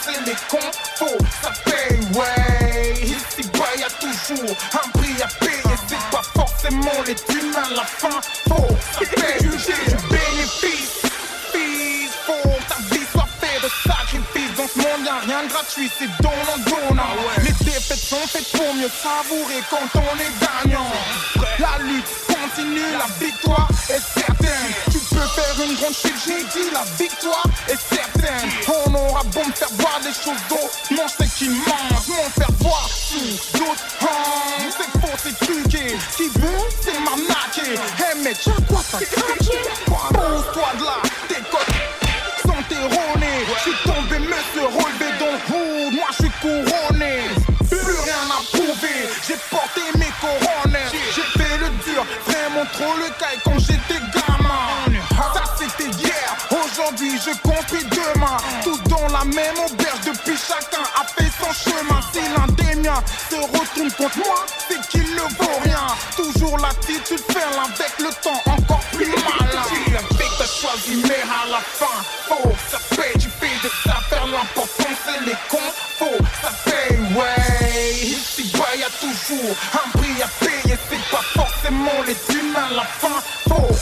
c'est 0.05 0.25
les 0.25 0.35
confos. 0.49 1.17
Ça 1.41 1.51
paye, 1.65 1.99
ouais. 2.13 2.93
Ici, 3.01 3.49
bas, 3.53 3.65
y 3.77 3.83
a 3.83 3.89
toujours 3.89 4.55
un 4.73 4.89
prix 4.99 5.21
à 5.21 5.27
payer. 5.43 5.75
C'est 5.87 6.09
pas 6.11 6.21
forcément 6.33 7.01
les 7.05 7.15
thunes 7.15 7.55
à 7.55 7.73
la 7.73 7.83
fin. 7.83 8.21
Faut, 8.47 8.67
ça 8.93 8.99
paye, 8.99 9.41
du 9.41 9.97
bénéfice. 10.09 11.01
Fils, 11.51 12.11
faut, 12.25 12.49
ta 12.67 12.75
vie 12.93 13.05
soit 13.11 13.27
faite 13.39 13.63
de 13.63 13.89
sacrifices. 13.89 14.55
Dans 14.57 14.67
ce 14.67 14.77
monde, 14.77 15.05
y'a 15.05 15.19
rien 15.19 15.43
de 15.43 15.49
gratuit, 15.49 15.91
c'est 15.97 16.09
donnant, 16.21 16.35
ah 16.55 16.69
donnant. 16.69 17.03
Ouais. 17.03 17.43
Les 17.43 17.65
défaites 17.65 17.97
sont 17.97 18.27
faites 18.27 18.51
pour 18.51 18.73
mieux 18.75 18.89
savourer 18.89 19.61
quand 19.69 19.99
on 19.99 20.15
est 20.19 20.69
gagnant. 20.69 20.91
La 21.59 21.83
lutte 21.83 22.05
continue, 22.27 22.91
la 22.97 23.25
victoire 23.25 23.69
est 23.89 24.19
certaine. 24.19 24.94
Faire 25.35 25.65
une 25.65 25.75
grande 25.75 25.93
chute, 25.93 26.15
j'ai 26.25 26.43
dit 26.43 26.69
la 26.71 26.85
victoire 26.97 27.43
est 27.67 27.77
certaine. 27.93 28.49
On 28.87 28.93
aura 28.93 29.21
beau 29.23 29.43
me 29.43 29.51
faire 29.51 29.67
voir 29.73 29.99
des 29.99 30.13
choses 30.13 30.39
d'autres, 30.47 30.79
non 30.91 31.05
c'est 31.09 31.29
qui 31.35 31.49
mange, 31.49 32.07
m'en 32.07 32.29
faire 32.29 32.51
voir 32.59 32.89
sous 32.89 33.57
d'autres 33.57 33.83
hanches. 34.01 34.73
C'est 34.77 34.95
c'est 35.23 35.45
truqué, 35.45 35.97
qui 36.15 36.27
veut 36.39 36.67
c'est 36.81 36.99
m'arnaquer. 36.99 37.79
Hey 37.99 38.23
mec, 38.23 38.45
y'a 38.45 38.53
quoi 38.67 38.81
ça 38.81 38.99
contre 63.97 64.17
moi, 64.17 64.45
c'est 64.67 64.87
qu'il 64.87 65.09
ne 65.15 65.21
vaut 65.21 65.59
rien. 65.63 65.87
Toujours 66.15 66.57
l'attitude 66.57 67.21
ferme 67.31 67.63
avec 67.63 67.93
le 67.99 68.09
temps 68.21 68.41
encore 68.45 68.81
plus 68.91 69.07
malin. 69.07 69.61
Avec 69.61 70.29
t'as 70.37 70.45
choisi, 70.45 71.01
mais 71.03 71.23
à 71.23 71.49
la 71.49 71.59
fin, 71.59 72.03
faut 72.27 72.51
ça 72.69 72.79
paye. 72.95 73.13
Tu 73.13 73.29
fais 73.39 73.55
de 73.63 73.71
ça 73.83 73.99
faire 74.09 74.25
l'important, 74.27 74.93
c'est 75.05 75.25
les 75.25 75.37
cons. 75.49 75.73
Faut 75.99 76.25
ça 76.41 76.51
paye, 76.65 76.97
ouais. 77.15 77.93
Ici, 77.93 78.51
bas, 78.57 78.75
y 78.75 78.83
a 78.83 78.89
toujours 78.99 79.55
un 79.73 79.97
prix 79.97 80.21
à 80.21 80.27
payer. 80.45 80.77
C'est 80.89 81.09
pas 81.11 81.23
forcément 81.33 82.01
les 82.05 82.35
humains, 82.35 82.69
la 82.75 82.83
fin, 82.83 83.21
faut 83.47 83.73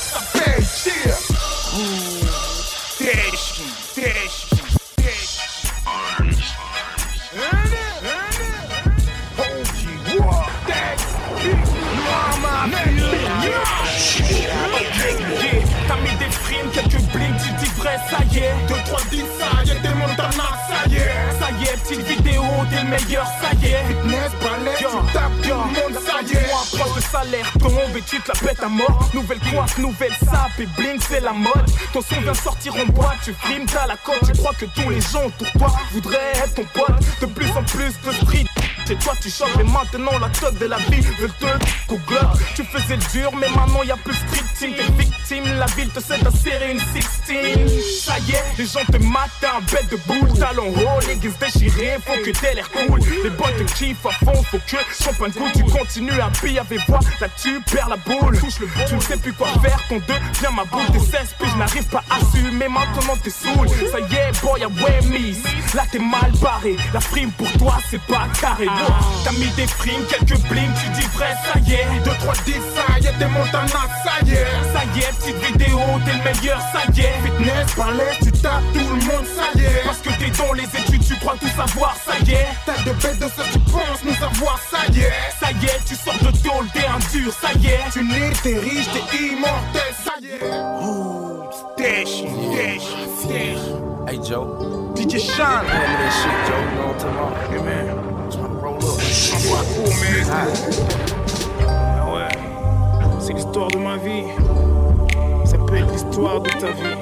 meilleur, 22.94 23.26
ça 23.26 23.54
y 23.62 23.66
est. 23.68 23.84
Fitness, 23.88 24.32
ballet, 24.42 24.76
tu 24.78 24.86
tapes 25.14 25.42
tout 25.42 25.50
le 25.50 25.56
monde, 25.56 26.04
ça 26.06 26.22
y 26.22 26.38
est. 26.38 26.52
Approche 26.52 26.96
le 26.96 27.02
salaire 27.02 27.52
tombe 27.60 27.98
et 27.98 28.02
tu 28.02 28.20
te 28.22 28.32
la 28.32 28.48
pètes 28.48 28.64
à 28.64 28.70
mort. 28.70 29.10
Nouvelle 29.14 29.40
coiffe, 29.40 29.78
nouvelle 29.78 30.14
sape 30.20 30.60
et 30.60 30.68
bling, 30.78 31.00
c'est 31.00 31.22
la 31.22 31.34
mode. 31.34 31.70
Ton 31.92 32.02
son 32.02 32.22
vient 32.22 32.34
sortir 32.34 32.74
en 32.76 32.86
boîte, 32.92 33.18
tu 33.24 33.34
frimes, 33.34 33.66
t'as 33.66 33.88
la 33.88 33.98
cote. 33.98 34.20
Tu 34.26 34.38
crois 34.40 34.54
que 34.54 34.66
tous 34.66 34.90
les 34.90 35.02
gens 35.02 35.26
autour 35.26 35.52
toi 35.54 35.74
voudraient 35.92 36.32
être 36.36 36.56
ton 36.56 36.66
pote. 36.74 37.00
De 37.22 37.26
plus 37.28 37.50
en 37.52 37.64
plus 37.64 37.94
de 38.06 38.12
street. 38.12 38.46
C'est 38.94 39.00
toi 39.00 39.14
tu 39.20 39.30
chantes. 39.30 39.60
Et 39.60 39.64
maintenant 39.64 40.20
la 40.20 40.30
toque 40.30 40.60
de 40.60 40.68
la 40.68 40.78
vie 40.78 41.02
veut 41.02 41.30
te 41.40 41.46
Google 41.88 42.28
Tu 42.56 42.64
faisais 42.64 42.96
le 42.96 43.12
dur 43.12 43.32
mais 43.40 43.50
maintenant 43.50 43.82
y 43.82 43.92
a 43.92 43.98
plus 43.98 44.14
street 44.14 44.46
team. 44.58 44.74
T'es 44.76 44.92
victime, 45.04 45.58
la 45.58 45.66
ville 45.66 45.90
te 45.90 46.00
sait 46.00 46.20
serrer 46.44 46.72
une 46.72 46.80
16 46.80 48.04
Ça 48.04 48.20
y 48.20 48.32
est, 48.32 48.58
les 48.58 48.66
gens 48.66 48.86
te 48.86 48.98
matent, 48.98 49.32
un 49.44 49.62
bête 49.62 49.90
de 49.90 49.98
boule. 50.08 50.38
Talons 50.38 50.70
haut, 50.70 51.00
les 51.08 51.16
guises 51.16 51.38
déchirés, 51.40 51.98
faut 52.06 52.22
que 52.24 52.30
t'aies 52.32 52.54
l'air 52.54 52.70
cool. 52.70 53.00
Les 53.24 53.30
boys 53.32 53.52
te 53.58 53.64
kiffent 53.74 54.06
à 54.06 54.12
fond, 54.12 54.44
faut 54.44 54.58
que 54.58 55.30
de 55.30 55.40
goût 55.40 55.50
Tu 55.56 55.64
continues 55.64 56.22
à 56.22 56.30
piller 56.30 56.60
avec 56.60 56.88
voix, 56.88 57.00
là 57.20 57.28
tu 57.42 57.62
perds 57.62 57.90
la 57.90 57.98
boule. 57.98 58.38
Touche 58.40 58.60
le 58.60 58.68
Tu 58.88 58.96
ne 58.96 59.00
sais 59.00 59.18
plus 59.18 59.34
quoi 59.34 59.48
faire, 59.62 59.80
ton 59.90 59.98
2 59.98 60.04
vient 60.40 60.52
ma 60.52 60.66
boule. 60.66 60.86
T'es 60.92 61.00
16 61.00 61.36
puis 61.40 61.50
je 61.50 61.58
n'arrive 61.58 61.88
pas 61.88 62.04
à 62.10 62.18
assumer, 62.18 62.68
maintenant 62.68 63.18
t'es 63.24 63.32
saoul. 63.32 63.68
Ça 63.92 64.00
y 64.00 64.16
est, 64.16 64.42
boy, 64.42 64.60
y'a 64.60 64.70
miss 65.10 65.44
Là 65.74 65.84
t'es 65.92 66.00
mal 66.00 66.32
barré, 66.42 66.76
la 66.94 67.00
frime 67.00 67.32
pour 67.32 67.52
toi 67.54 67.78
c'est 67.90 68.02
pas 68.02 68.28
carré. 68.40 68.68
T'as 69.24 69.32
mis 69.34 69.50
des 69.56 69.65
primes, 69.65 70.04
quelques 70.10 70.39
bling, 70.50 70.69
tu 70.82 70.89
dis 71.00 71.08
vrai, 71.13 71.34
ça 71.46 71.60
y 71.60 71.74
est. 71.74 71.88
Deux, 72.04 72.12
trois 72.19 72.34
deals, 72.46 72.62
ça 72.76 73.00
y 73.00 73.08
est, 73.08 73.17
des 73.17 73.26
montanas, 73.26 73.89
ça 74.04 74.26
y 74.26 74.32
est. 74.32 74.48
Ça 74.74 74.82
y 74.96 75.00
est, 75.00 75.13
petite 75.17 75.38
vidéo, 75.46 75.80
t'es 76.06 76.12
le 76.12 76.24
meilleur, 76.24 76.60
ça 76.72 76.82
y 76.93 77.00
est. 77.02 77.13
Fitness, 77.24 77.76
ballet, 77.78 78.17
tu 78.22 78.32
tapes 78.32 78.63
tout 78.74 78.80
le 78.80 79.02
monde, 79.08 79.26
ça 79.36 79.58
y 79.58 79.63
est. 79.63 79.84
Parce 79.86 80.00
que 80.00 80.10
t'es 80.10 80.32
dans 80.38 80.54
les 80.54 80.63
études, 80.63 81.06
tu 81.06 81.15
crois 81.15 81.36
tout 81.39 81.48
savoir, 81.48 81.96
ça 82.06 82.13
y 82.26 82.32
est. 82.32 82.48
Tête 82.65 82.84
de 82.86 82.91
bête 83.02 83.19
de 83.19 83.28
ça, 83.36 83.43
tu 83.52 83.60
penses 83.60 84.04
nous 84.04 84.24
avoir, 84.24 84.60
ça 84.69 84.80
y 84.91 85.00
est. 85.00 85.13
Ça 85.39 85.52
y 85.52 85.65
est, 85.65 85.86
tu 85.88 85.96
sors 85.96 86.17
de 86.19 86.38
tôle, 86.38 86.67
t'es 86.74 86.86
un 86.86 87.00
dur, 87.12 87.32
ça 87.32 87.50
y 87.60 87.67
est. 87.67 87.80
Tu 87.93 88.04
n'es, 88.04 88.32
t'es 88.43 88.58
riche, 88.60 88.88
t'es 88.91 89.17
immortel, 89.17 89.93
ça 90.04 90.13
y 90.22 90.28
est. 90.28 90.52
Oh, 90.82 91.50
stash, 91.52 92.24
stash, 92.24 92.88
stash. 93.19 93.84
Hey 94.06 94.19
Joe, 94.22 94.93
DJ 94.96 95.17
Sean. 95.17 95.63
shit, 96.12 96.38
Joe. 96.46 96.93
Talking 97.00 97.17
about? 97.17 97.50
Hey 97.50 97.58
man, 97.63 98.03
Ah 101.70 102.06
ouais, 102.13 102.28
c'est 103.20 103.34
l'histoire 103.34 103.68
de 103.68 103.78
ma 103.78 103.98
vie. 103.98 104.24
Ça 105.46 105.58
peut 105.58 105.76
être 105.76 105.92
l'histoire 105.92 106.42
de 106.42 106.50
ta 106.50 106.68
vie. 106.68 106.98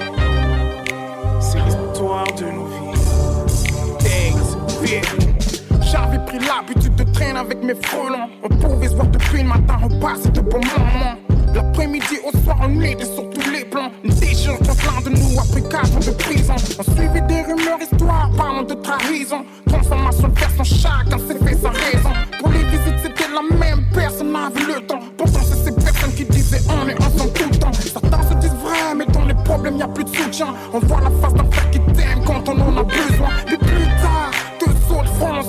C'est 1.39 1.59
l'histoire 1.59 2.25
de 2.37 2.45
nos 2.45 2.65
vies. 2.65 2.81
J'avais 5.81 6.19
pris 6.25 6.39
l'habitude 6.39 6.95
de 6.95 7.03
traîner 7.03 7.39
avec 7.39 7.63
mes 7.63 7.75
frelons. 7.75 8.29
On 8.43 8.49
pouvait 8.49 8.89
se 8.89 8.95
voir 8.95 9.07
depuis 9.07 9.43
le 9.43 9.49
matin, 9.49 9.77
on 9.83 9.99
passait 9.99 10.29
de 10.29 10.41
bons 10.41 10.59
moments. 10.59 11.30
L'après-midi 11.53 12.19
au 12.23 12.31
soir, 12.43 12.57
on 12.61 12.81
était 12.81 13.05
sur 13.05 13.29
tous 13.29 13.49
les 13.49 13.65
plans. 13.65 13.91
Une 14.03 14.13
décharge 14.13 14.59
dans 14.59 14.75
plein 14.75 15.01
de 15.01 15.09
nous 15.09 15.39
après 15.39 15.61
4 15.61 15.95
ans 15.95 15.99
de 15.99 16.11
prison. 16.11 16.55
On 16.79 16.83
suivait 16.83 17.21
des 17.21 17.41
rumeurs, 17.41 17.79
histoires, 17.81 18.29
parlant 18.37 18.63
de 18.63 18.73
trahison. 18.75 19.43
Transformation 19.67 20.27
de 20.29 20.33
personne, 20.33 20.65
chacun 20.65 21.17
s'est 21.17 21.45
fait 21.45 21.57
sa 21.61 21.69
raison. 21.69 22.11
Pour 22.39 22.51
les 22.51 22.63
visites, 22.63 22.99
c'était 23.03 23.29
la 23.33 23.57
même 23.57 23.85
personne, 23.93 24.35
avait 24.35 24.73
le 24.73 24.85
temps. 24.85 24.99
Pourtant, 25.17 25.39
c'est 25.43 25.63
ces 25.65 25.75
personnes 25.75 26.13
qui 26.13 26.25
disaient 26.25 26.61
on 26.69 26.87
est 26.87 26.97
ensemble 26.97 27.33
tout 27.33 27.49
le 27.51 27.57
temps. 27.57 27.73
Certains 27.73 28.23
se 28.29 28.33
disent 28.35 28.55
vrai, 28.63 28.95
mais 28.95 29.05
dans 29.05 29.25
les 29.25 29.33
problèmes, 29.33 29.77
y 29.77 29.83
a 29.83 29.87
plus 29.87 30.05
de 30.05 30.15
soutien. 30.15 30.47
On 30.73 30.79
voit 30.79 31.01
la 31.01 31.11
face 31.21 31.33
d'un 31.33 31.51
frère 31.51 31.69
qui 31.71 31.79
t'aime 31.79 32.23
quand 32.25 32.47
on 32.47 32.59
en 32.61 32.77
a 32.77 32.83
besoin. 32.83 33.29
Puis 33.45 33.57
plus 33.57 33.87
tard, 34.01 34.31
deux 34.59 34.95
autres 34.95 35.13
fronts 35.15 35.39
en 35.39 35.43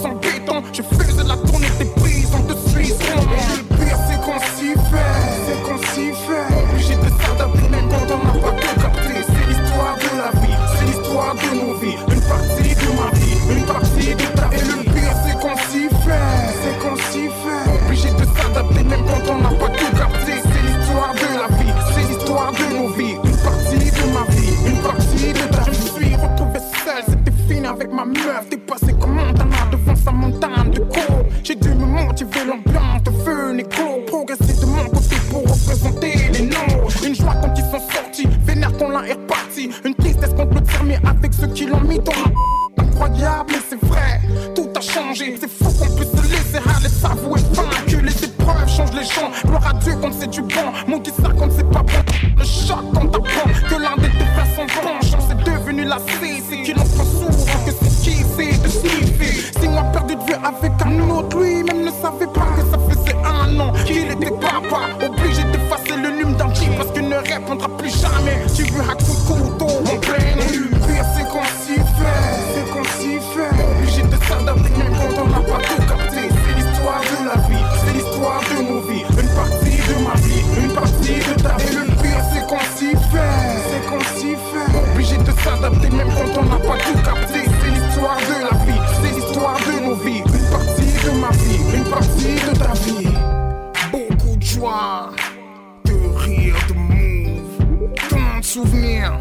De 94.83 95.93
rire, 96.17 96.57
de 96.67 96.75
move 96.75 97.95
Tant 98.11 98.41
de 98.41 98.45
souvenirs 98.45 99.13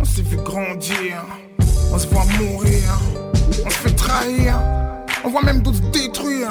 On 0.00 0.04
s'est 0.04 0.22
vu 0.22 0.36
grandir. 0.38 1.24
On 1.92 1.98
se 1.98 2.08
voit 2.08 2.24
mourir. 2.36 2.98
On 3.64 3.70
se 3.70 3.76
fait 3.76 3.94
trahir. 3.94 4.60
On 5.22 5.28
voit 5.28 5.42
même 5.42 5.62
d'autres 5.62 5.88
détruire. 5.92 6.48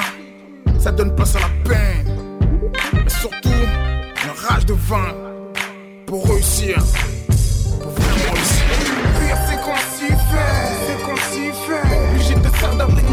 Ça 0.79 0.93
donne 0.93 1.13
place 1.13 1.35
à 1.35 1.39
la 1.41 1.49
peine. 1.69 2.07
Mais 2.93 3.09
surtout 3.09 3.49
Une 3.49 4.47
rage 4.47 4.65
de 4.65 4.75
vin 4.75 5.13
Pour 6.05 6.25
réussir. 6.29 6.77
Pour 7.81 7.91
vraiment 7.91 8.33
réussir. 8.33 8.65
Le 8.95 9.25
pire 9.25 9.37
c'est 9.49 9.59
qu'on 9.61 9.75
s'y 9.93 10.07
fait. 10.07 10.63
C'est 10.87 10.99
qu'on 11.05 11.17
s'y 11.17 11.51
fait. 11.67 12.11
Obligé 12.11 12.35
de 12.35 12.49
s'adapter 12.61 13.06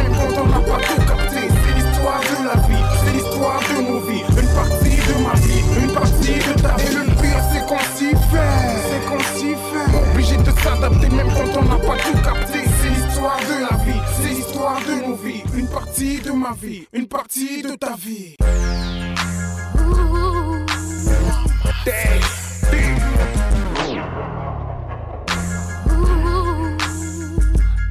s'adapter 10.65 11.11
même 11.11 11.29
quand 11.29 11.61
on 11.61 11.65
n'a 11.65 11.77
pas 11.77 11.97
tout 12.03 12.19
capté. 12.23 12.61
C'est 12.81 12.89
l'histoire 12.89 13.39
de 13.41 13.57
la 13.69 13.77
vie, 13.85 14.03
c'est 14.17 14.29
l'histoire 14.29 14.81
de 14.81 15.07
nos 15.07 15.17
vies. 15.17 15.43
Une 15.55 15.69
partie 15.69 16.21
de 16.21 16.33
ma 16.33 16.53
vie, 16.53 16.87
une 16.93 17.07
partie 17.07 17.63
de 17.63 17.75
ta 17.75 17.95
vie. 17.97 18.37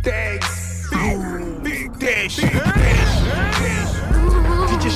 Days, 0.03 0.89
big, 1.63 1.91
dash, 1.99 2.37
dash, 2.37 3.13
dash. 3.61 3.93
DJ 4.71 4.89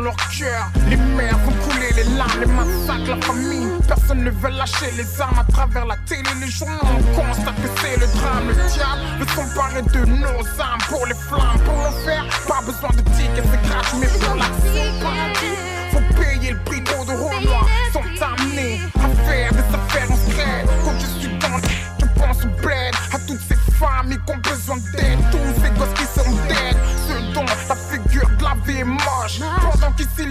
leur 0.00 0.16
cœur. 0.16 0.70
Les 0.88 0.96
mères 0.96 1.38
vont 1.38 1.52
couler 1.64 1.90
les 1.96 2.04
larmes, 2.16 2.40
les 2.40 2.46
massacres, 2.46 3.08
la 3.08 3.20
famine. 3.26 3.78
Personne 3.86 4.24
ne 4.24 4.30
veut 4.30 4.50
lâcher 4.50 4.90
les 4.96 5.20
armes 5.20 5.38
à 5.38 5.52
travers 5.52 5.86
la 5.86 5.96
télé, 6.06 6.30
les 6.40 6.50
journaux. 6.50 6.78
On 6.82 7.20
constate 7.20 7.56
que 7.56 7.68
c'est 7.80 7.96
le 7.98 8.06
drame. 8.18 8.48
Le 8.48 8.54
diable 8.54 9.00
veut 9.18 9.26
s'emparer 9.34 9.82
de 9.82 10.04
nos 10.06 10.40
âmes 10.60 10.84
pour 10.88 11.06
les 11.06 11.14
flammes, 11.14 11.60
pour 11.64 11.76
l'enfer. 11.76 12.24
Pas 12.48 12.62
besoin 12.64 12.90
de 12.90 13.02
tickets, 13.16 13.44
c'est 13.50 13.68
gratuit, 13.68 13.98
mais 14.00 14.06
pour 14.06 14.34
au 14.34 15.02
paradis, 15.02 15.56
faut 15.92 16.20
payer 16.20 16.52
le 16.52 16.58
prix. 16.64 16.82
Trop 16.84 17.04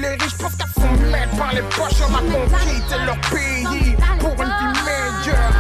les 0.01 0.09
riches 0.09 0.37
qu'à 0.37 0.49
se 0.49 1.11
mettre 1.11 1.35
par 1.37 1.53
les 1.53 1.61
poches, 1.61 2.01
on 2.01 2.15
a 2.15 2.19
conquis 2.19 3.05
leur 3.05 3.19
pays 3.29 3.95
pour 4.19 4.31
une 4.31 4.53
vie 4.59 4.79
meilleure. 4.85 5.53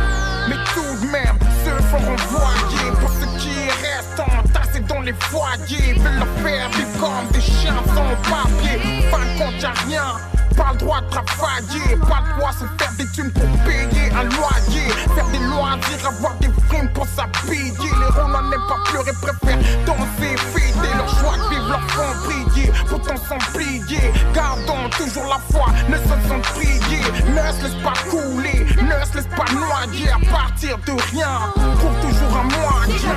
Mais 0.47 0.55
tout 0.73 1.05
de 1.05 1.11
même, 1.11 1.37
ceux 1.63 1.81
font 1.89 1.97
renvoyer 1.97 2.91
pour 2.99 3.09
ceux 3.11 3.37
qui 3.39 3.55
restent 3.81 4.19
entassés 4.19 4.79
dans 4.81 5.01
les 5.01 5.13
foyers, 5.13 5.93
veulent 5.93 6.19
leur 6.19 6.43
faire 6.43 6.69
vivre 6.69 6.99
comme 6.99 7.27
des 7.31 7.41
chiens 7.41 7.83
sans 7.87 8.29
papier. 8.29 8.79
Fin 9.11 9.19
de 9.19 9.39
compte, 9.39 9.61
y'a 9.61 9.73
rien. 9.87 10.38
Pas 10.59 10.73
le 10.73 10.77
droit 10.79 10.99
de 10.99 11.09
travailler, 11.09 11.95
pas 11.95 12.19
le 12.19 12.37
droit 12.37 12.51
de 12.51 12.55
se 12.57 12.65
faire 12.77 12.91
des 12.97 13.07
thunes 13.13 13.31
pour 13.31 13.47
payer 13.63 14.11
un 14.11 14.23
loyer, 14.23 14.89
faire 15.15 15.29
des 15.31 15.39
loisirs, 15.39 16.05
avoir 16.05 16.35
des 16.39 16.49
primes 16.67 16.89
pour 16.93 17.07
s'habiller. 17.07 17.71
Les 17.79 18.19
Romains 18.19 18.41
n'aiment 18.49 18.67
pas 18.67 18.79
pleurer, 18.91 19.13
préfèrent 19.21 19.57
danser, 19.85 20.35
fêter 20.53 20.93
leur 20.97 21.07
joie 21.07 21.37
de 21.37 21.49
vivre, 21.49 21.69
leur 21.69 21.81
font 21.91 22.13
briller, 22.25 22.73
pourtant 22.89 23.15
sans 23.29 23.37
plier. 23.53 24.11
Gardons 24.33 24.89
toujours 24.97 25.27
la 25.29 25.39
foi, 25.49 25.67
ne 25.87 25.95
cessons 25.95 26.39
de 26.39 26.43
prier, 26.43 27.03
ne 27.29 27.53
se 27.53 27.63
laisse 27.63 27.81
pas 27.81 27.93
couler, 28.09 28.65
ne 28.81 29.05
se 29.05 29.15
laisse 29.15 29.29
pas 29.37 29.49
noyer 29.53 30.09
à 30.09 30.19
partir 30.29 30.77
de 30.79 30.91
rien. 31.13 31.39
Trouve 31.79 31.97
toujours 32.01 32.37
un 32.37 32.43
moyen. 32.43 33.15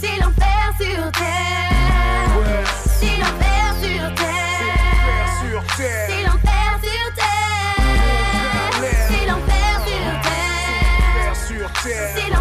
C'est 0.00 0.16
l'enfer 0.18 0.64
sur 0.80 1.12
terre. 1.12 2.72
C'est 2.86 3.18
l'enfer 3.18 3.74
sur 3.82 4.14
terre. 4.14 4.31
Terre. 5.82 6.06
C'est 6.08 6.22
l'enfer 6.22 6.78
sur 6.80 7.14
terre. 7.14 7.82
C'est 9.08 9.26
l'enfer 9.26 9.74
sur 9.84 10.04
terre. 10.22 10.92
Terre. 11.02 11.34
C'est 11.34 11.58
l'enfer 11.58 12.02
sur 12.16 12.31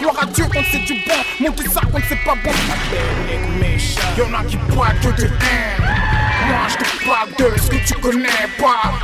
Gloire 0.00 0.16
à 0.22 0.26
Dieu 0.26 0.46
quand 0.52 0.62
c'est 0.72 0.78
du 0.78 0.94
bon. 0.94 1.20
Monter 1.40 1.68
ça 1.68 1.80
quand 1.92 2.00
c'est 2.08 2.24
pas 2.24 2.34
bon. 2.42 2.50
Y'en 4.16 4.32
a 4.34 4.44
qui 4.44 4.56
parlent 4.56 4.98
que 5.00 5.08
de 5.20 5.24
haine. 5.26 5.84
Moi 6.48 6.66
je 6.68 6.76
te 6.76 6.84
parle 7.06 7.30
de 7.38 7.60
ce 7.60 7.68
que 7.70 7.76
tu 7.86 7.94
connais 7.94 8.48
pas. 8.58 8.94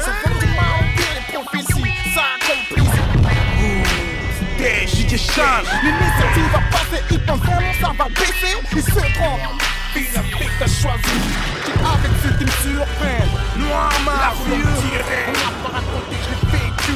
Ça 0.00 0.12
fait 0.22 0.38
du 0.38 0.46
mal 0.46 0.72
au 0.78 0.84
pire, 0.96 1.14
les 1.16 1.22
prophéties, 1.34 1.92
ça 2.14 2.22
accomplit. 2.36 2.90
Des 4.58 4.86
DJ 4.86 5.20
change. 5.20 5.68
L'initiative 5.82 6.50
va 6.52 6.60
passer, 6.70 7.02
ils 7.10 7.20
pensent 7.20 7.40
vraiment 7.40 7.74
ça 7.80 7.90
va 7.98 8.06
baisser. 8.08 8.54
Ils 8.74 8.82
se 8.82 8.90
trompent. 8.90 9.62
La 9.94 10.22
que 10.22 10.44
t'as 10.58 10.66
choisi. 10.66 11.18
T'es 11.64 11.72
avec 11.72 12.12
ceux 12.22 12.32
qui 12.38 12.44
me 12.44 12.50
surprennent. 12.50 13.32
Moi, 13.56 13.88
ma 14.06 14.12
vie, 14.46 14.62
on 15.28 15.32
n'a 15.32 15.50
pas 15.62 15.72
raconté, 15.74 16.16
je 16.22 16.28
l'ai 16.30 16.46
vécu. 16.52 16.94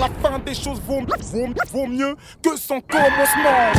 La 0.00 0.08
fin 0.22 0.38
des 0.38 0.54
choses 0.54 0.80
vaut, 0.88 1.02
vaut, 1.30 1.48
vaut 1.72 1.86
mieux 1.86 2.16
que 2.42 2.56
son 2.56 2.80
commencement. 2.80 3.70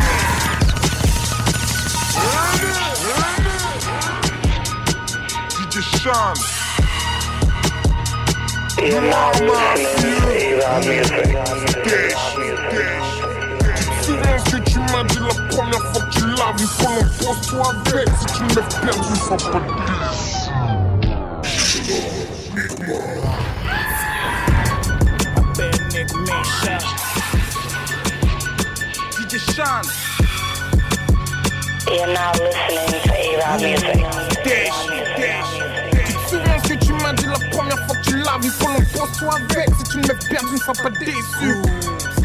DJ 5.57 5.81
Sean. 5.97 6.33
Ce 14.37 14.51
que 14.51 14.59
tu 14.69 14.77
m'as 14.79 15.03
dit 15.05 15.17
la 15.17 15.33
première 15.49 15.81
fois 15.91 16.03
que 16.03 16.09
tu 16.11 16.25
l'as 16.27 16.53
vu 16.55 16.67
Qu'on 16.77 17.03
pose-toi 17.25 17.73
avec. 17.87 18.09
Si 18.19 18.25
tu 18.37 18.43
me 18.43 18.49
ne 18.49 19.15
seras 19.15 19.37
pas 19.51 19.59
de 19.59 20.40
Sean, 29.53 29.83
You're 31.91 32.07
now 32.07 32.31
listening 32.39 33.01
to 33.03 33.11
A-Rod 33.11 33.61
Music. 33.61 33.99
Dash, 34.45 34.87
Dash. 35.17 35.51
Tu 36.05 36.13
te 36.13 36.29
souviens 36.29 36.57
ce 36.63 36.69
que 36.69 36.85
tu 36.85 36.93
m'as 36.93 37.11
dit 37.13 37.25
la 37.25 37.49
première 37.49 37.77
fois 37.85 37.97
que 37.97 38.09
tu 38.09 38.15
l'as 38.15 38.37
vu? 38.41 38.49
Qu'on 38.59 38.75
pose-toi 38.97 39.35
avec 39.35 39.69
Si 39.75 39.83
tu 39.91 39.97
me 39.97 40.07
perdre, 40.07 40.47
tu 40.47 40.53
ne 40.53 40.57
seras 40.57 40.73
pas 40.81 40.89
déçu 40.91 41.57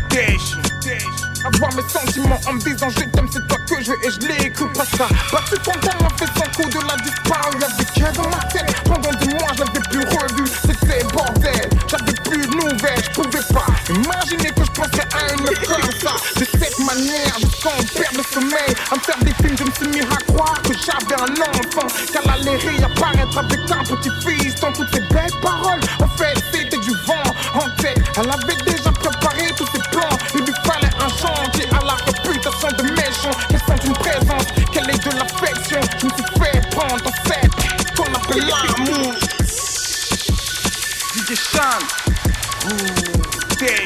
Dash, 0.08 0.56
Dash. 0.84 1.26
Avoir 1.44 1.74
mes 1.74 1.82
sentiments 1.88 2.40
en 2.46 2.52
me 2.52 2.60
disant 2.60 2.88
je 2.90 3.04
t'aime, 3.04 3.28
c'est 3.32 3.46
toi 3.48 3.58
que 3.68 3.82
je 3.82 3.90
veux 3.90 3.98
et 4.04 4.10
je 4.10 4.20
l'écoute 4.28 4.72
pas 4.74 4.84
ça. 4.84 5.08
Battu 5.32 5.58
contre 5.64 6.02
m'a 6.02 6.08
fait 6.16 6.26
son 6.26 6.62
coup 6.62 6.68
de 6.68 6.86
la 6.86 6.96
disparu. 7.02 7.58
Y'avait 7.60 8.12
que 8.12 8.16
dans 8.16 8.30
ma 8.30 8.44
tête. 8.52 8.82
Pendant 8.84 9.18
des 9.18 9.34
mois, 9.34 9.52
je 9.54 9.64
l'avais 9.64 9.80
plus 9.90 10.04
revu. 10.04 10.44
C'était 10.62 11.02
bordel. 11.12 11.68
J'avais 11.88 12.12
plus 12.24 12.46
de 12.46 12.54
nouvelles, 12.54 13.02
je 13.04 13.10
pouvais 13.20 13.44
pas 13.52 13.66
imaginer 13.90 14.50
que 14.50 14.64
je 14.64 14.70
pensais 14.70 15.06
à 15.14 15.32
une 15.32 15.42
meuf 15.42 15.60
comme 15.66 15.90
ça. 16.00 16.14
J'ai 16.97 17.28
sans 17.61 17.76
perdre 17.92 18.16
le 18.16 18.22
sommeil. 18.32 18.74
À 18.90 18.94
me 18.94 19.01
faire 19.01 19.18
des 19.20 19.34
films, 19.34 19.57
je 19.59 19.64
me 19.64 19.70
suis 19.70 19.88
mis 19.88 20.01
à 20.01 20.16
croire 20.32 20.62
que 20.62 20.72
j'avais 20.72 21.20
un 21.20 21.34
enfant. 21.42 21.86
Qu'elle 22.11 22.30
allait 22.30 22.57
réapparaître 22.57 23.36
avec 23.38 23.61
un 23.70 23.84
petit 23.84 24.11
fils 24.24 24.55
dans 24.61 24.72
toutes 24.72 24.88
ces 24.94 25.01
belles 25.01 25.36
paroles. 25.42 25.80
En 26.01 26.09
fait, 26.16 26.34
c'était 26.53 26.78
du 26.78 26.92
vent 27.05 27.22
en 27.55 27.68
tête. 27.82 27.99
Elle 28.16 28.30
avait 28.30 28.57
déjà 28.64 28.90
préparé 28.92 29.53
tous 29.57 29.66
ses 29.66 29.82
plans. 29.90 30.16
Il 30.34 30.40
lui 30.40 30.55
fallait 30.64 30.94
un 30.99 31.09
chantier 31.09 31.68
à 31.70 31.84
la 31.84 31.97
réputation 32.07 32.68
de 32.78 32.82
méchant. 32.92 33.36
Qu'elle 33.51 33.61
sente 33.61 33.84
une 33.84 33.92
présence, 33.92 34.47
qu'elle 34.72 34.88
ait 34.88 34.99
de 34.99 35.11
l'affection. 35.18 35.80
Je 35.99 36.07
me 36.07 36.11
suis 36.11 36.24
fait 36.40 36.70
prendre 36.70 37.07
en 37.07 37.28
fait 37.28 37.51
qu'on 37.94 38.14
appelle 38.14 38.47
l'amour. 38.47 39.12
DJ. 43.59 43.76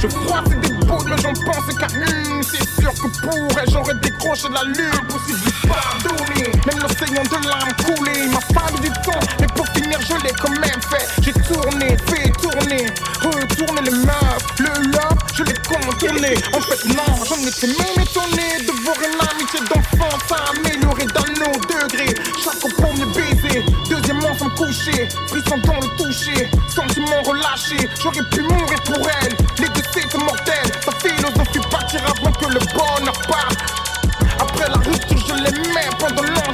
Je 0.00 0.06
crois 0.06 0.42
que 0.42 0.67
j'en 1.16 1.32
pense 1.32 1.74
qu'à 1.74 1.86
une. 1.94 2.42
C'est 2.42 2.80
sûr 2.80 2.92
que 2.94 3.08
pour 3.20 3.58
elle, 3.58 3.70
j'aurais 3.70 3.94
décroché 3.94 4.48
la 4.52 4.64
lune. 4.64 5.06
Possible 5.08 5.40
de 5.44 5.68
pardonner, 5.68 6.50
même 6.66 6.80
l'océan 6.82 7.22
de 7.22 7.48
l'âme 7.48 7.72
coulé. 7.84 8.28
M'a 8.28 8.40
fallu 8.40 8.80
du 8.80 8.90
temps, 9.02 9.20
mais 9.40 9.46
pour 9.48 9.66
finir, 9.68 9.98
je 10.00 10.14
l'ai 10.24 10.32
quand 10.40 10.50
même 10.50 10.82
fait. 10.90 11.06
J'ai 11.22 11.32
tourné, 11.32 11.96
fait 12.06 12.30
tourner, 12.40 12.86
retourner 13.22 13.82
les 13.82 13.98
meufs. 13.98 14.58
Le 14.58 14.90
love, 14.92 15.18
je 15.34 15.42
l'ai 15.44 15.54
contourné. 15.54 16.34
En 16.52 16.60
fait, 16.60 16.84
non, 16.88 17.24
j'en 17.28 17.40
étais 17.46 17.66
même 17.66 18.04
étonné 18.04 18.66
de 18.66 18.72
voir 18.84 18.96
une 18.98 19.18
amitié 19.28 19.60
d'enfant 19.60 20.18
s'améliorer 20.28 21.06
dans 21.06 21.28
nos 21.40 21.58
degrés. 21.60 22.14
Chaque 22.42 22.60
coucher, 24.68 25.08
frisson 25.28 25.56
dans 25.64 25.80
le 25.80 25.88
toucher, 25.96 26.50
sentiment 26.68 27.22
relâché. 27.24 27.88
J'aurais 28.02 28.22
pu 28.30 28.42
mourir 28.42 28.80
pour 28.84 29.08
elle. 29.22 29.32
Les 29.58 29.68
deux 29.68 29.82
c'est 29.92 30.14
mortel. 30.18 30.66
Sa 30.84 30.92
philosophie 30.92 31.60
partir 31.70 32.00
avant 32.04 32.32
que 32.32 32.46
le 32.46 32.60
bonheur 32.74 33.18
parte. 33.26 33.56
Après 34.38 34.68
la 34.68 34.76
rupture, 34.76 35.18
je 35.26 35.34
l'aimais 35.34 35.88
pendant 35.98 36.22
longtemps. 36.22 36.47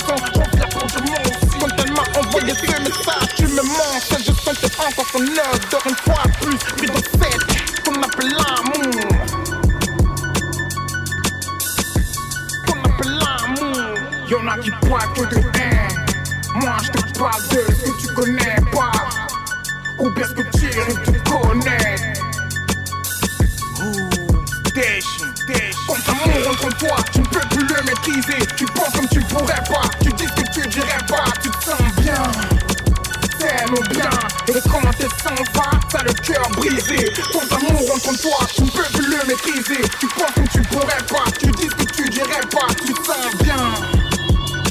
Tu 39.55 40.09
penses 40.09 40.33
comme 40.35 40.49
tu 40.49 40.61
pourrais 40.63 41.05
pas. 41.09 41.31
Tu 41.39 41.47
dis 41.53 41.69
que 41.69 41.85
tu 41.95 42.09
dirais 42.09 42.41
pas. 42.51 42.67
Tu 42.85 42.93
sens 42.93 43.37
bien. 43.41 43.55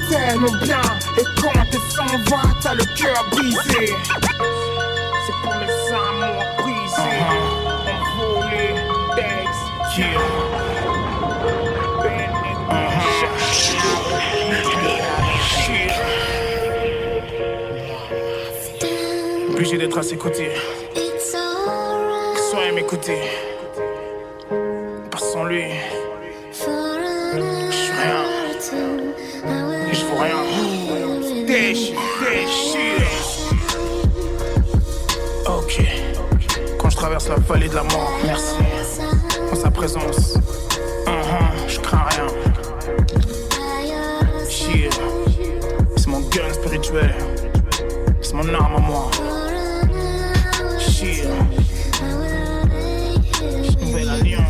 Tellement 0.09 0.51
bien. 0.61 0.81
Et 1.17 1.23
quand 1.41 1.53
t'es 1.71 1.77
sans 1.89 2.17
va, 2.29 2.41
t'as 2.61 2.73
le 2.73 2.84
cœur 2.93 3.25
brisé. 3.31 3.95
C'est 5.25 5.36
pour 5.41 5.55
mes 5.55 5.67
amours 5.89 6.43
brisés. 6.57 7.23
Envolés. 8.17 8.75
Thanks. 9.15 9.97
Yeah. 9.97 10.19
Obligé 19.49 19.77
d'être 19.77 19.97
à 19.97 20.03
ses 20.03 20.17
côtés. 20.17 20.51
Que 20.93 22.39
soit 22.51 22.71
m'écouter. 22.73 23.53
Vallée 37.54 37.70
de 37.70 37.76
la 37.76 37.84
mort, 37.84 38.12
merci. 38.26 38.56
En 39.51 39.56
sa 39.56 39.70
présence. 39.70 40.38
Uh-huh, 41.06 41.68
je 41.68 41.80
crains 41.80 42.06
rien. 42.10 42.28
Chier. 44.49 44.89
C'est 45.95 46.08
mon 46.08 46.22
gun 46.22 46.51
spirituel. 46.51 47.14
C'est 48.22 48.34
mon 48.34 48.51
arme 48.56 48.76
à 48.78 48.80
moi. 48.80 49.12
Nouvelle 53.82 54.10
alliance. 54.10 54.41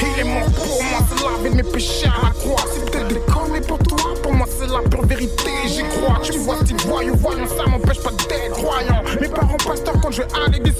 Il 0.00 0.20
est 0.20 0.24
mort 0.24 0.50
pour 0.52 0.66
moi, 0.66 1.00
c'est 1.10 1.24
laver 1.24 1.50
mes 1.56 1.62
péchés 1.62 2.06
à 2.06 2.26
la 2.26 2.30
croix. 2.30 2.64
C'est 2.72 2.90
peut-être 2.90 3.08
des 3.08 3.20
conneries 3.32 3.60
pour 3.60 3.78
toi, 3.78 4.14
pour 4.22 4.32
moi 4.32 4.46
c'est 4.48 4.66
la 4.66 4.80
pure 4.88 5.04
vérité. 5.04 5.50
J'y 5.66 5.82
crois, 5.82 6.20
tu 6.22 6.32
me 6.32 6.38
vois, 6.38 6.56
petit 6.60 6.74
voyou, 6.86 7.14
voyant, 7.16 7.46
ça 7.48 7.68
m'empêche 7.68 8.00
pas 8.00 8.10
d'être 8.10 8.52
croyant. 8.52 9.02
Mes 9.20 9.28
parents 9.28 9.56
pasteurs, 9.58 10.00
quand 10.00 10.10
je 10.10 10.22
vais 10.22 10.28
à 10.34 10.48
l'église, 10.48 10.75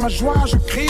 ma 0.00 0.08
joie, 0.08 0.34
je 0.46 0.56
crie. 0.56 0.88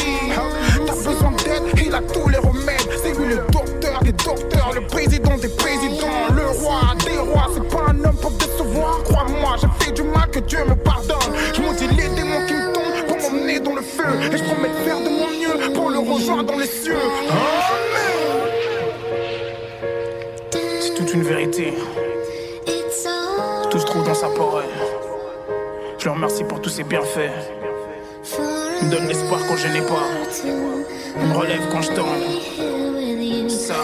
T'as 0.87 0.95
besoin 0.95 1.33
d'aide, 1.33 1.85
il 1.85 1.95
a 1.95 2.01
tous 2.01 2.29
les 2.29 2.39
remèdes. 2.39 2.89
C'est 3.03 3.19
lui 3.19 3.29
le 3.29 3.37
docteur 3.51 4.01
des 4.03 4.13
docteurs, 4.13 4.73
le 4.75 4.83
président 4.87 5.37
des 5.37 5.49
présidents, 5.49 6.29
le 6.35 6.47
roi 6.61 6.81
des 7.05 7.19
rois. 7.19 7.49
C'est 7.55 7.69
pas 7.69 7.91
un 7.91 8.05
homme 8.05 8.17
pour 8.17 8.31
décevoir, 8.33 9.03
crois-moi, 9.05 9.57
j'ai 9.61 9.85
fait 9.85 9.93
du 9.93 10.03
mal, 10.03 10.31
que 10.31 10.41
Dieu 10.41 10.65
me 10.67 10.75
pardonne. 10.75 11.17
Je 11.55 11.61
maudis 11.61 11.89
les 11.89 12.09
démons 12.09 12.47
qui 12.47 12.55
me 12.55 12.73
tombent 12.73 13.07
pour 13.09 13.33
m'emmener 13.33 13.61
dans 13.61 13.75
le 13.75 13.83
feu. 13.83 14.05
Et 14.33 14.37
je 14.37 14.45
promets 14.45 14.69
de 14.69 14.89
faire 14.89 15.01
de 15.01 15.09
mon 15.09 15.29
mieux 15.29 15.73
pour 15.75 15.91
le 15.91 15.99
rejoindre 15.99 16.45
dans 16.45 16.59
les 16.59 16.67
cieux. 16.67 16.97
C'est 20.53 20.95
toute 20.95 21.13
une 21.13 21.23
vérité. 21.23 21.75
Tout 23.71 23.79
se 23.79 23.87
trouve 23.87 24.05
dans 24.05 24.15
sa 24.15 24.29
parole. 24.29 24.65
Je 25.99 26.07
le 26.07 26.13
remercie 26.13 26.45
pour 26.45 26.61
tous 26.61 26.71
ses 26.71 26.83
bienfaits. 26.83 27.60
Donne 29.01 29.09
l'espoir 29.09 29.41
quand 29.49 29.57
je 29.57 29.69
n'ai 29.69 29.81
pas. 29.81 30.09
Il 31.17 31.27
me 31.27 31.37
relève 31.37 31.61
quand 31.71 31.83
je 31.83 31.93
tombe. 31.93 33.49
Ça, 33.49 33.75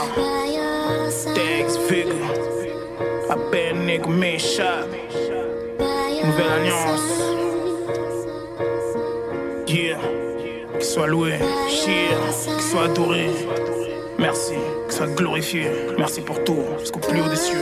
Dex, 1.35 1.79
Vig, 1.89 2.09
Abenig, 3.31 4.07
Mesha. 4.07 4.87
Nouvelle 6.25 6.53
alliance. 6.61 7.01
Yeah. 9.69 9.99
Qu'il 10.73 10.85
soit 10.85 11.07
loué, 11.07 11.35
cheer, 11.69 12.19
qu'il 12.45 12.63
soit 12.63 12.85
adoré. 12.85 13.31
Merci, 14.19 14.55
qu'il 14.89 14.97
soit 14.97 15.15
glorifié. 15.15 15.67
Merci 15.99 16.21
pour 16.21 16.43
tout, 16.45 16.63
jusqu'au 16.81 17.01
plus 17.01 17.21
haut 17.21 17.29
des 17.29 17.37
cieux. 17.37 17.57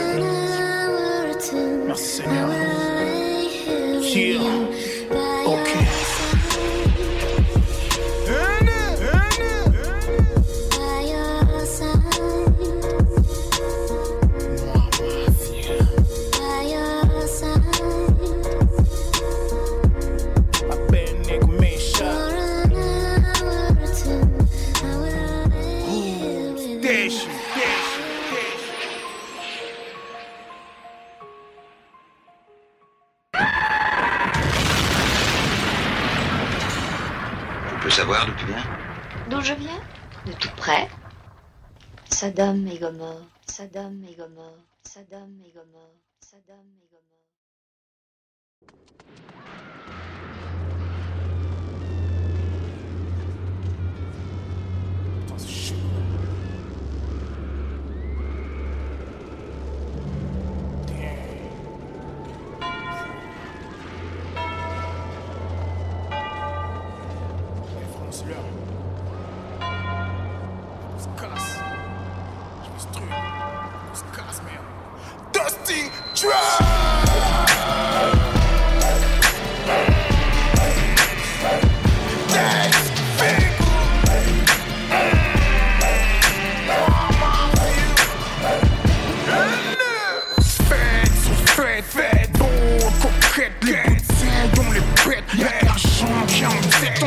Merci 1.87 2.21
Seigneur. 2.21 2.49
Yeah. 4.01 4.39
Ok. 5.45 6.14
Savoir 37.95 38.25
d'où 38.25 38.33
tu 38.33 38.45
viens 38.45 38.63
D'où 39.29 39.39
je 39.39 39.53
viens 39.53 39.81
De 40.25 40.33
tout 40.33 40.49
près. 40.57 40.89
Saddam 42.09 42.67
et 42.67 42.77
Gomorre, 42.77 43.25
Saddam 43.47 44.03
et 44.03 44.15
Gomorre, 44.15 44.59
Saddam 44.83 45.39
et 45.45 45.51
Gomorre, 45.53 45.95
Saddam 46.19 46.65
et 46.81 46.89
chaud. 55.47 55.84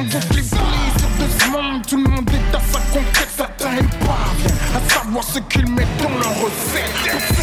provoque 0.09 0.35
les 0.35 0.43
boulies 0.43 0.93
de 1.19 1.39
ce 1.39 1.51
monde. 1.51 1.87
Tout 1.87 1.97
le 1.97 2.11
monde 2.11 2.31
est 2.31 2.57
à 2.57 2.61
sa 2.61 2.79
conquête, 2.93 3.29
ça 3.37 3.49
t'aime 3.57 3.89
pas. 4.01 4.77
À 4.77 4.91
savoir 4.91 5.25
ce 5.25 5.39
qu'ils 5.41 5.71
mettent 5.71 5.97
dans 6.03 6.11
leur 6.11 6.35
recette. 6.41 7.38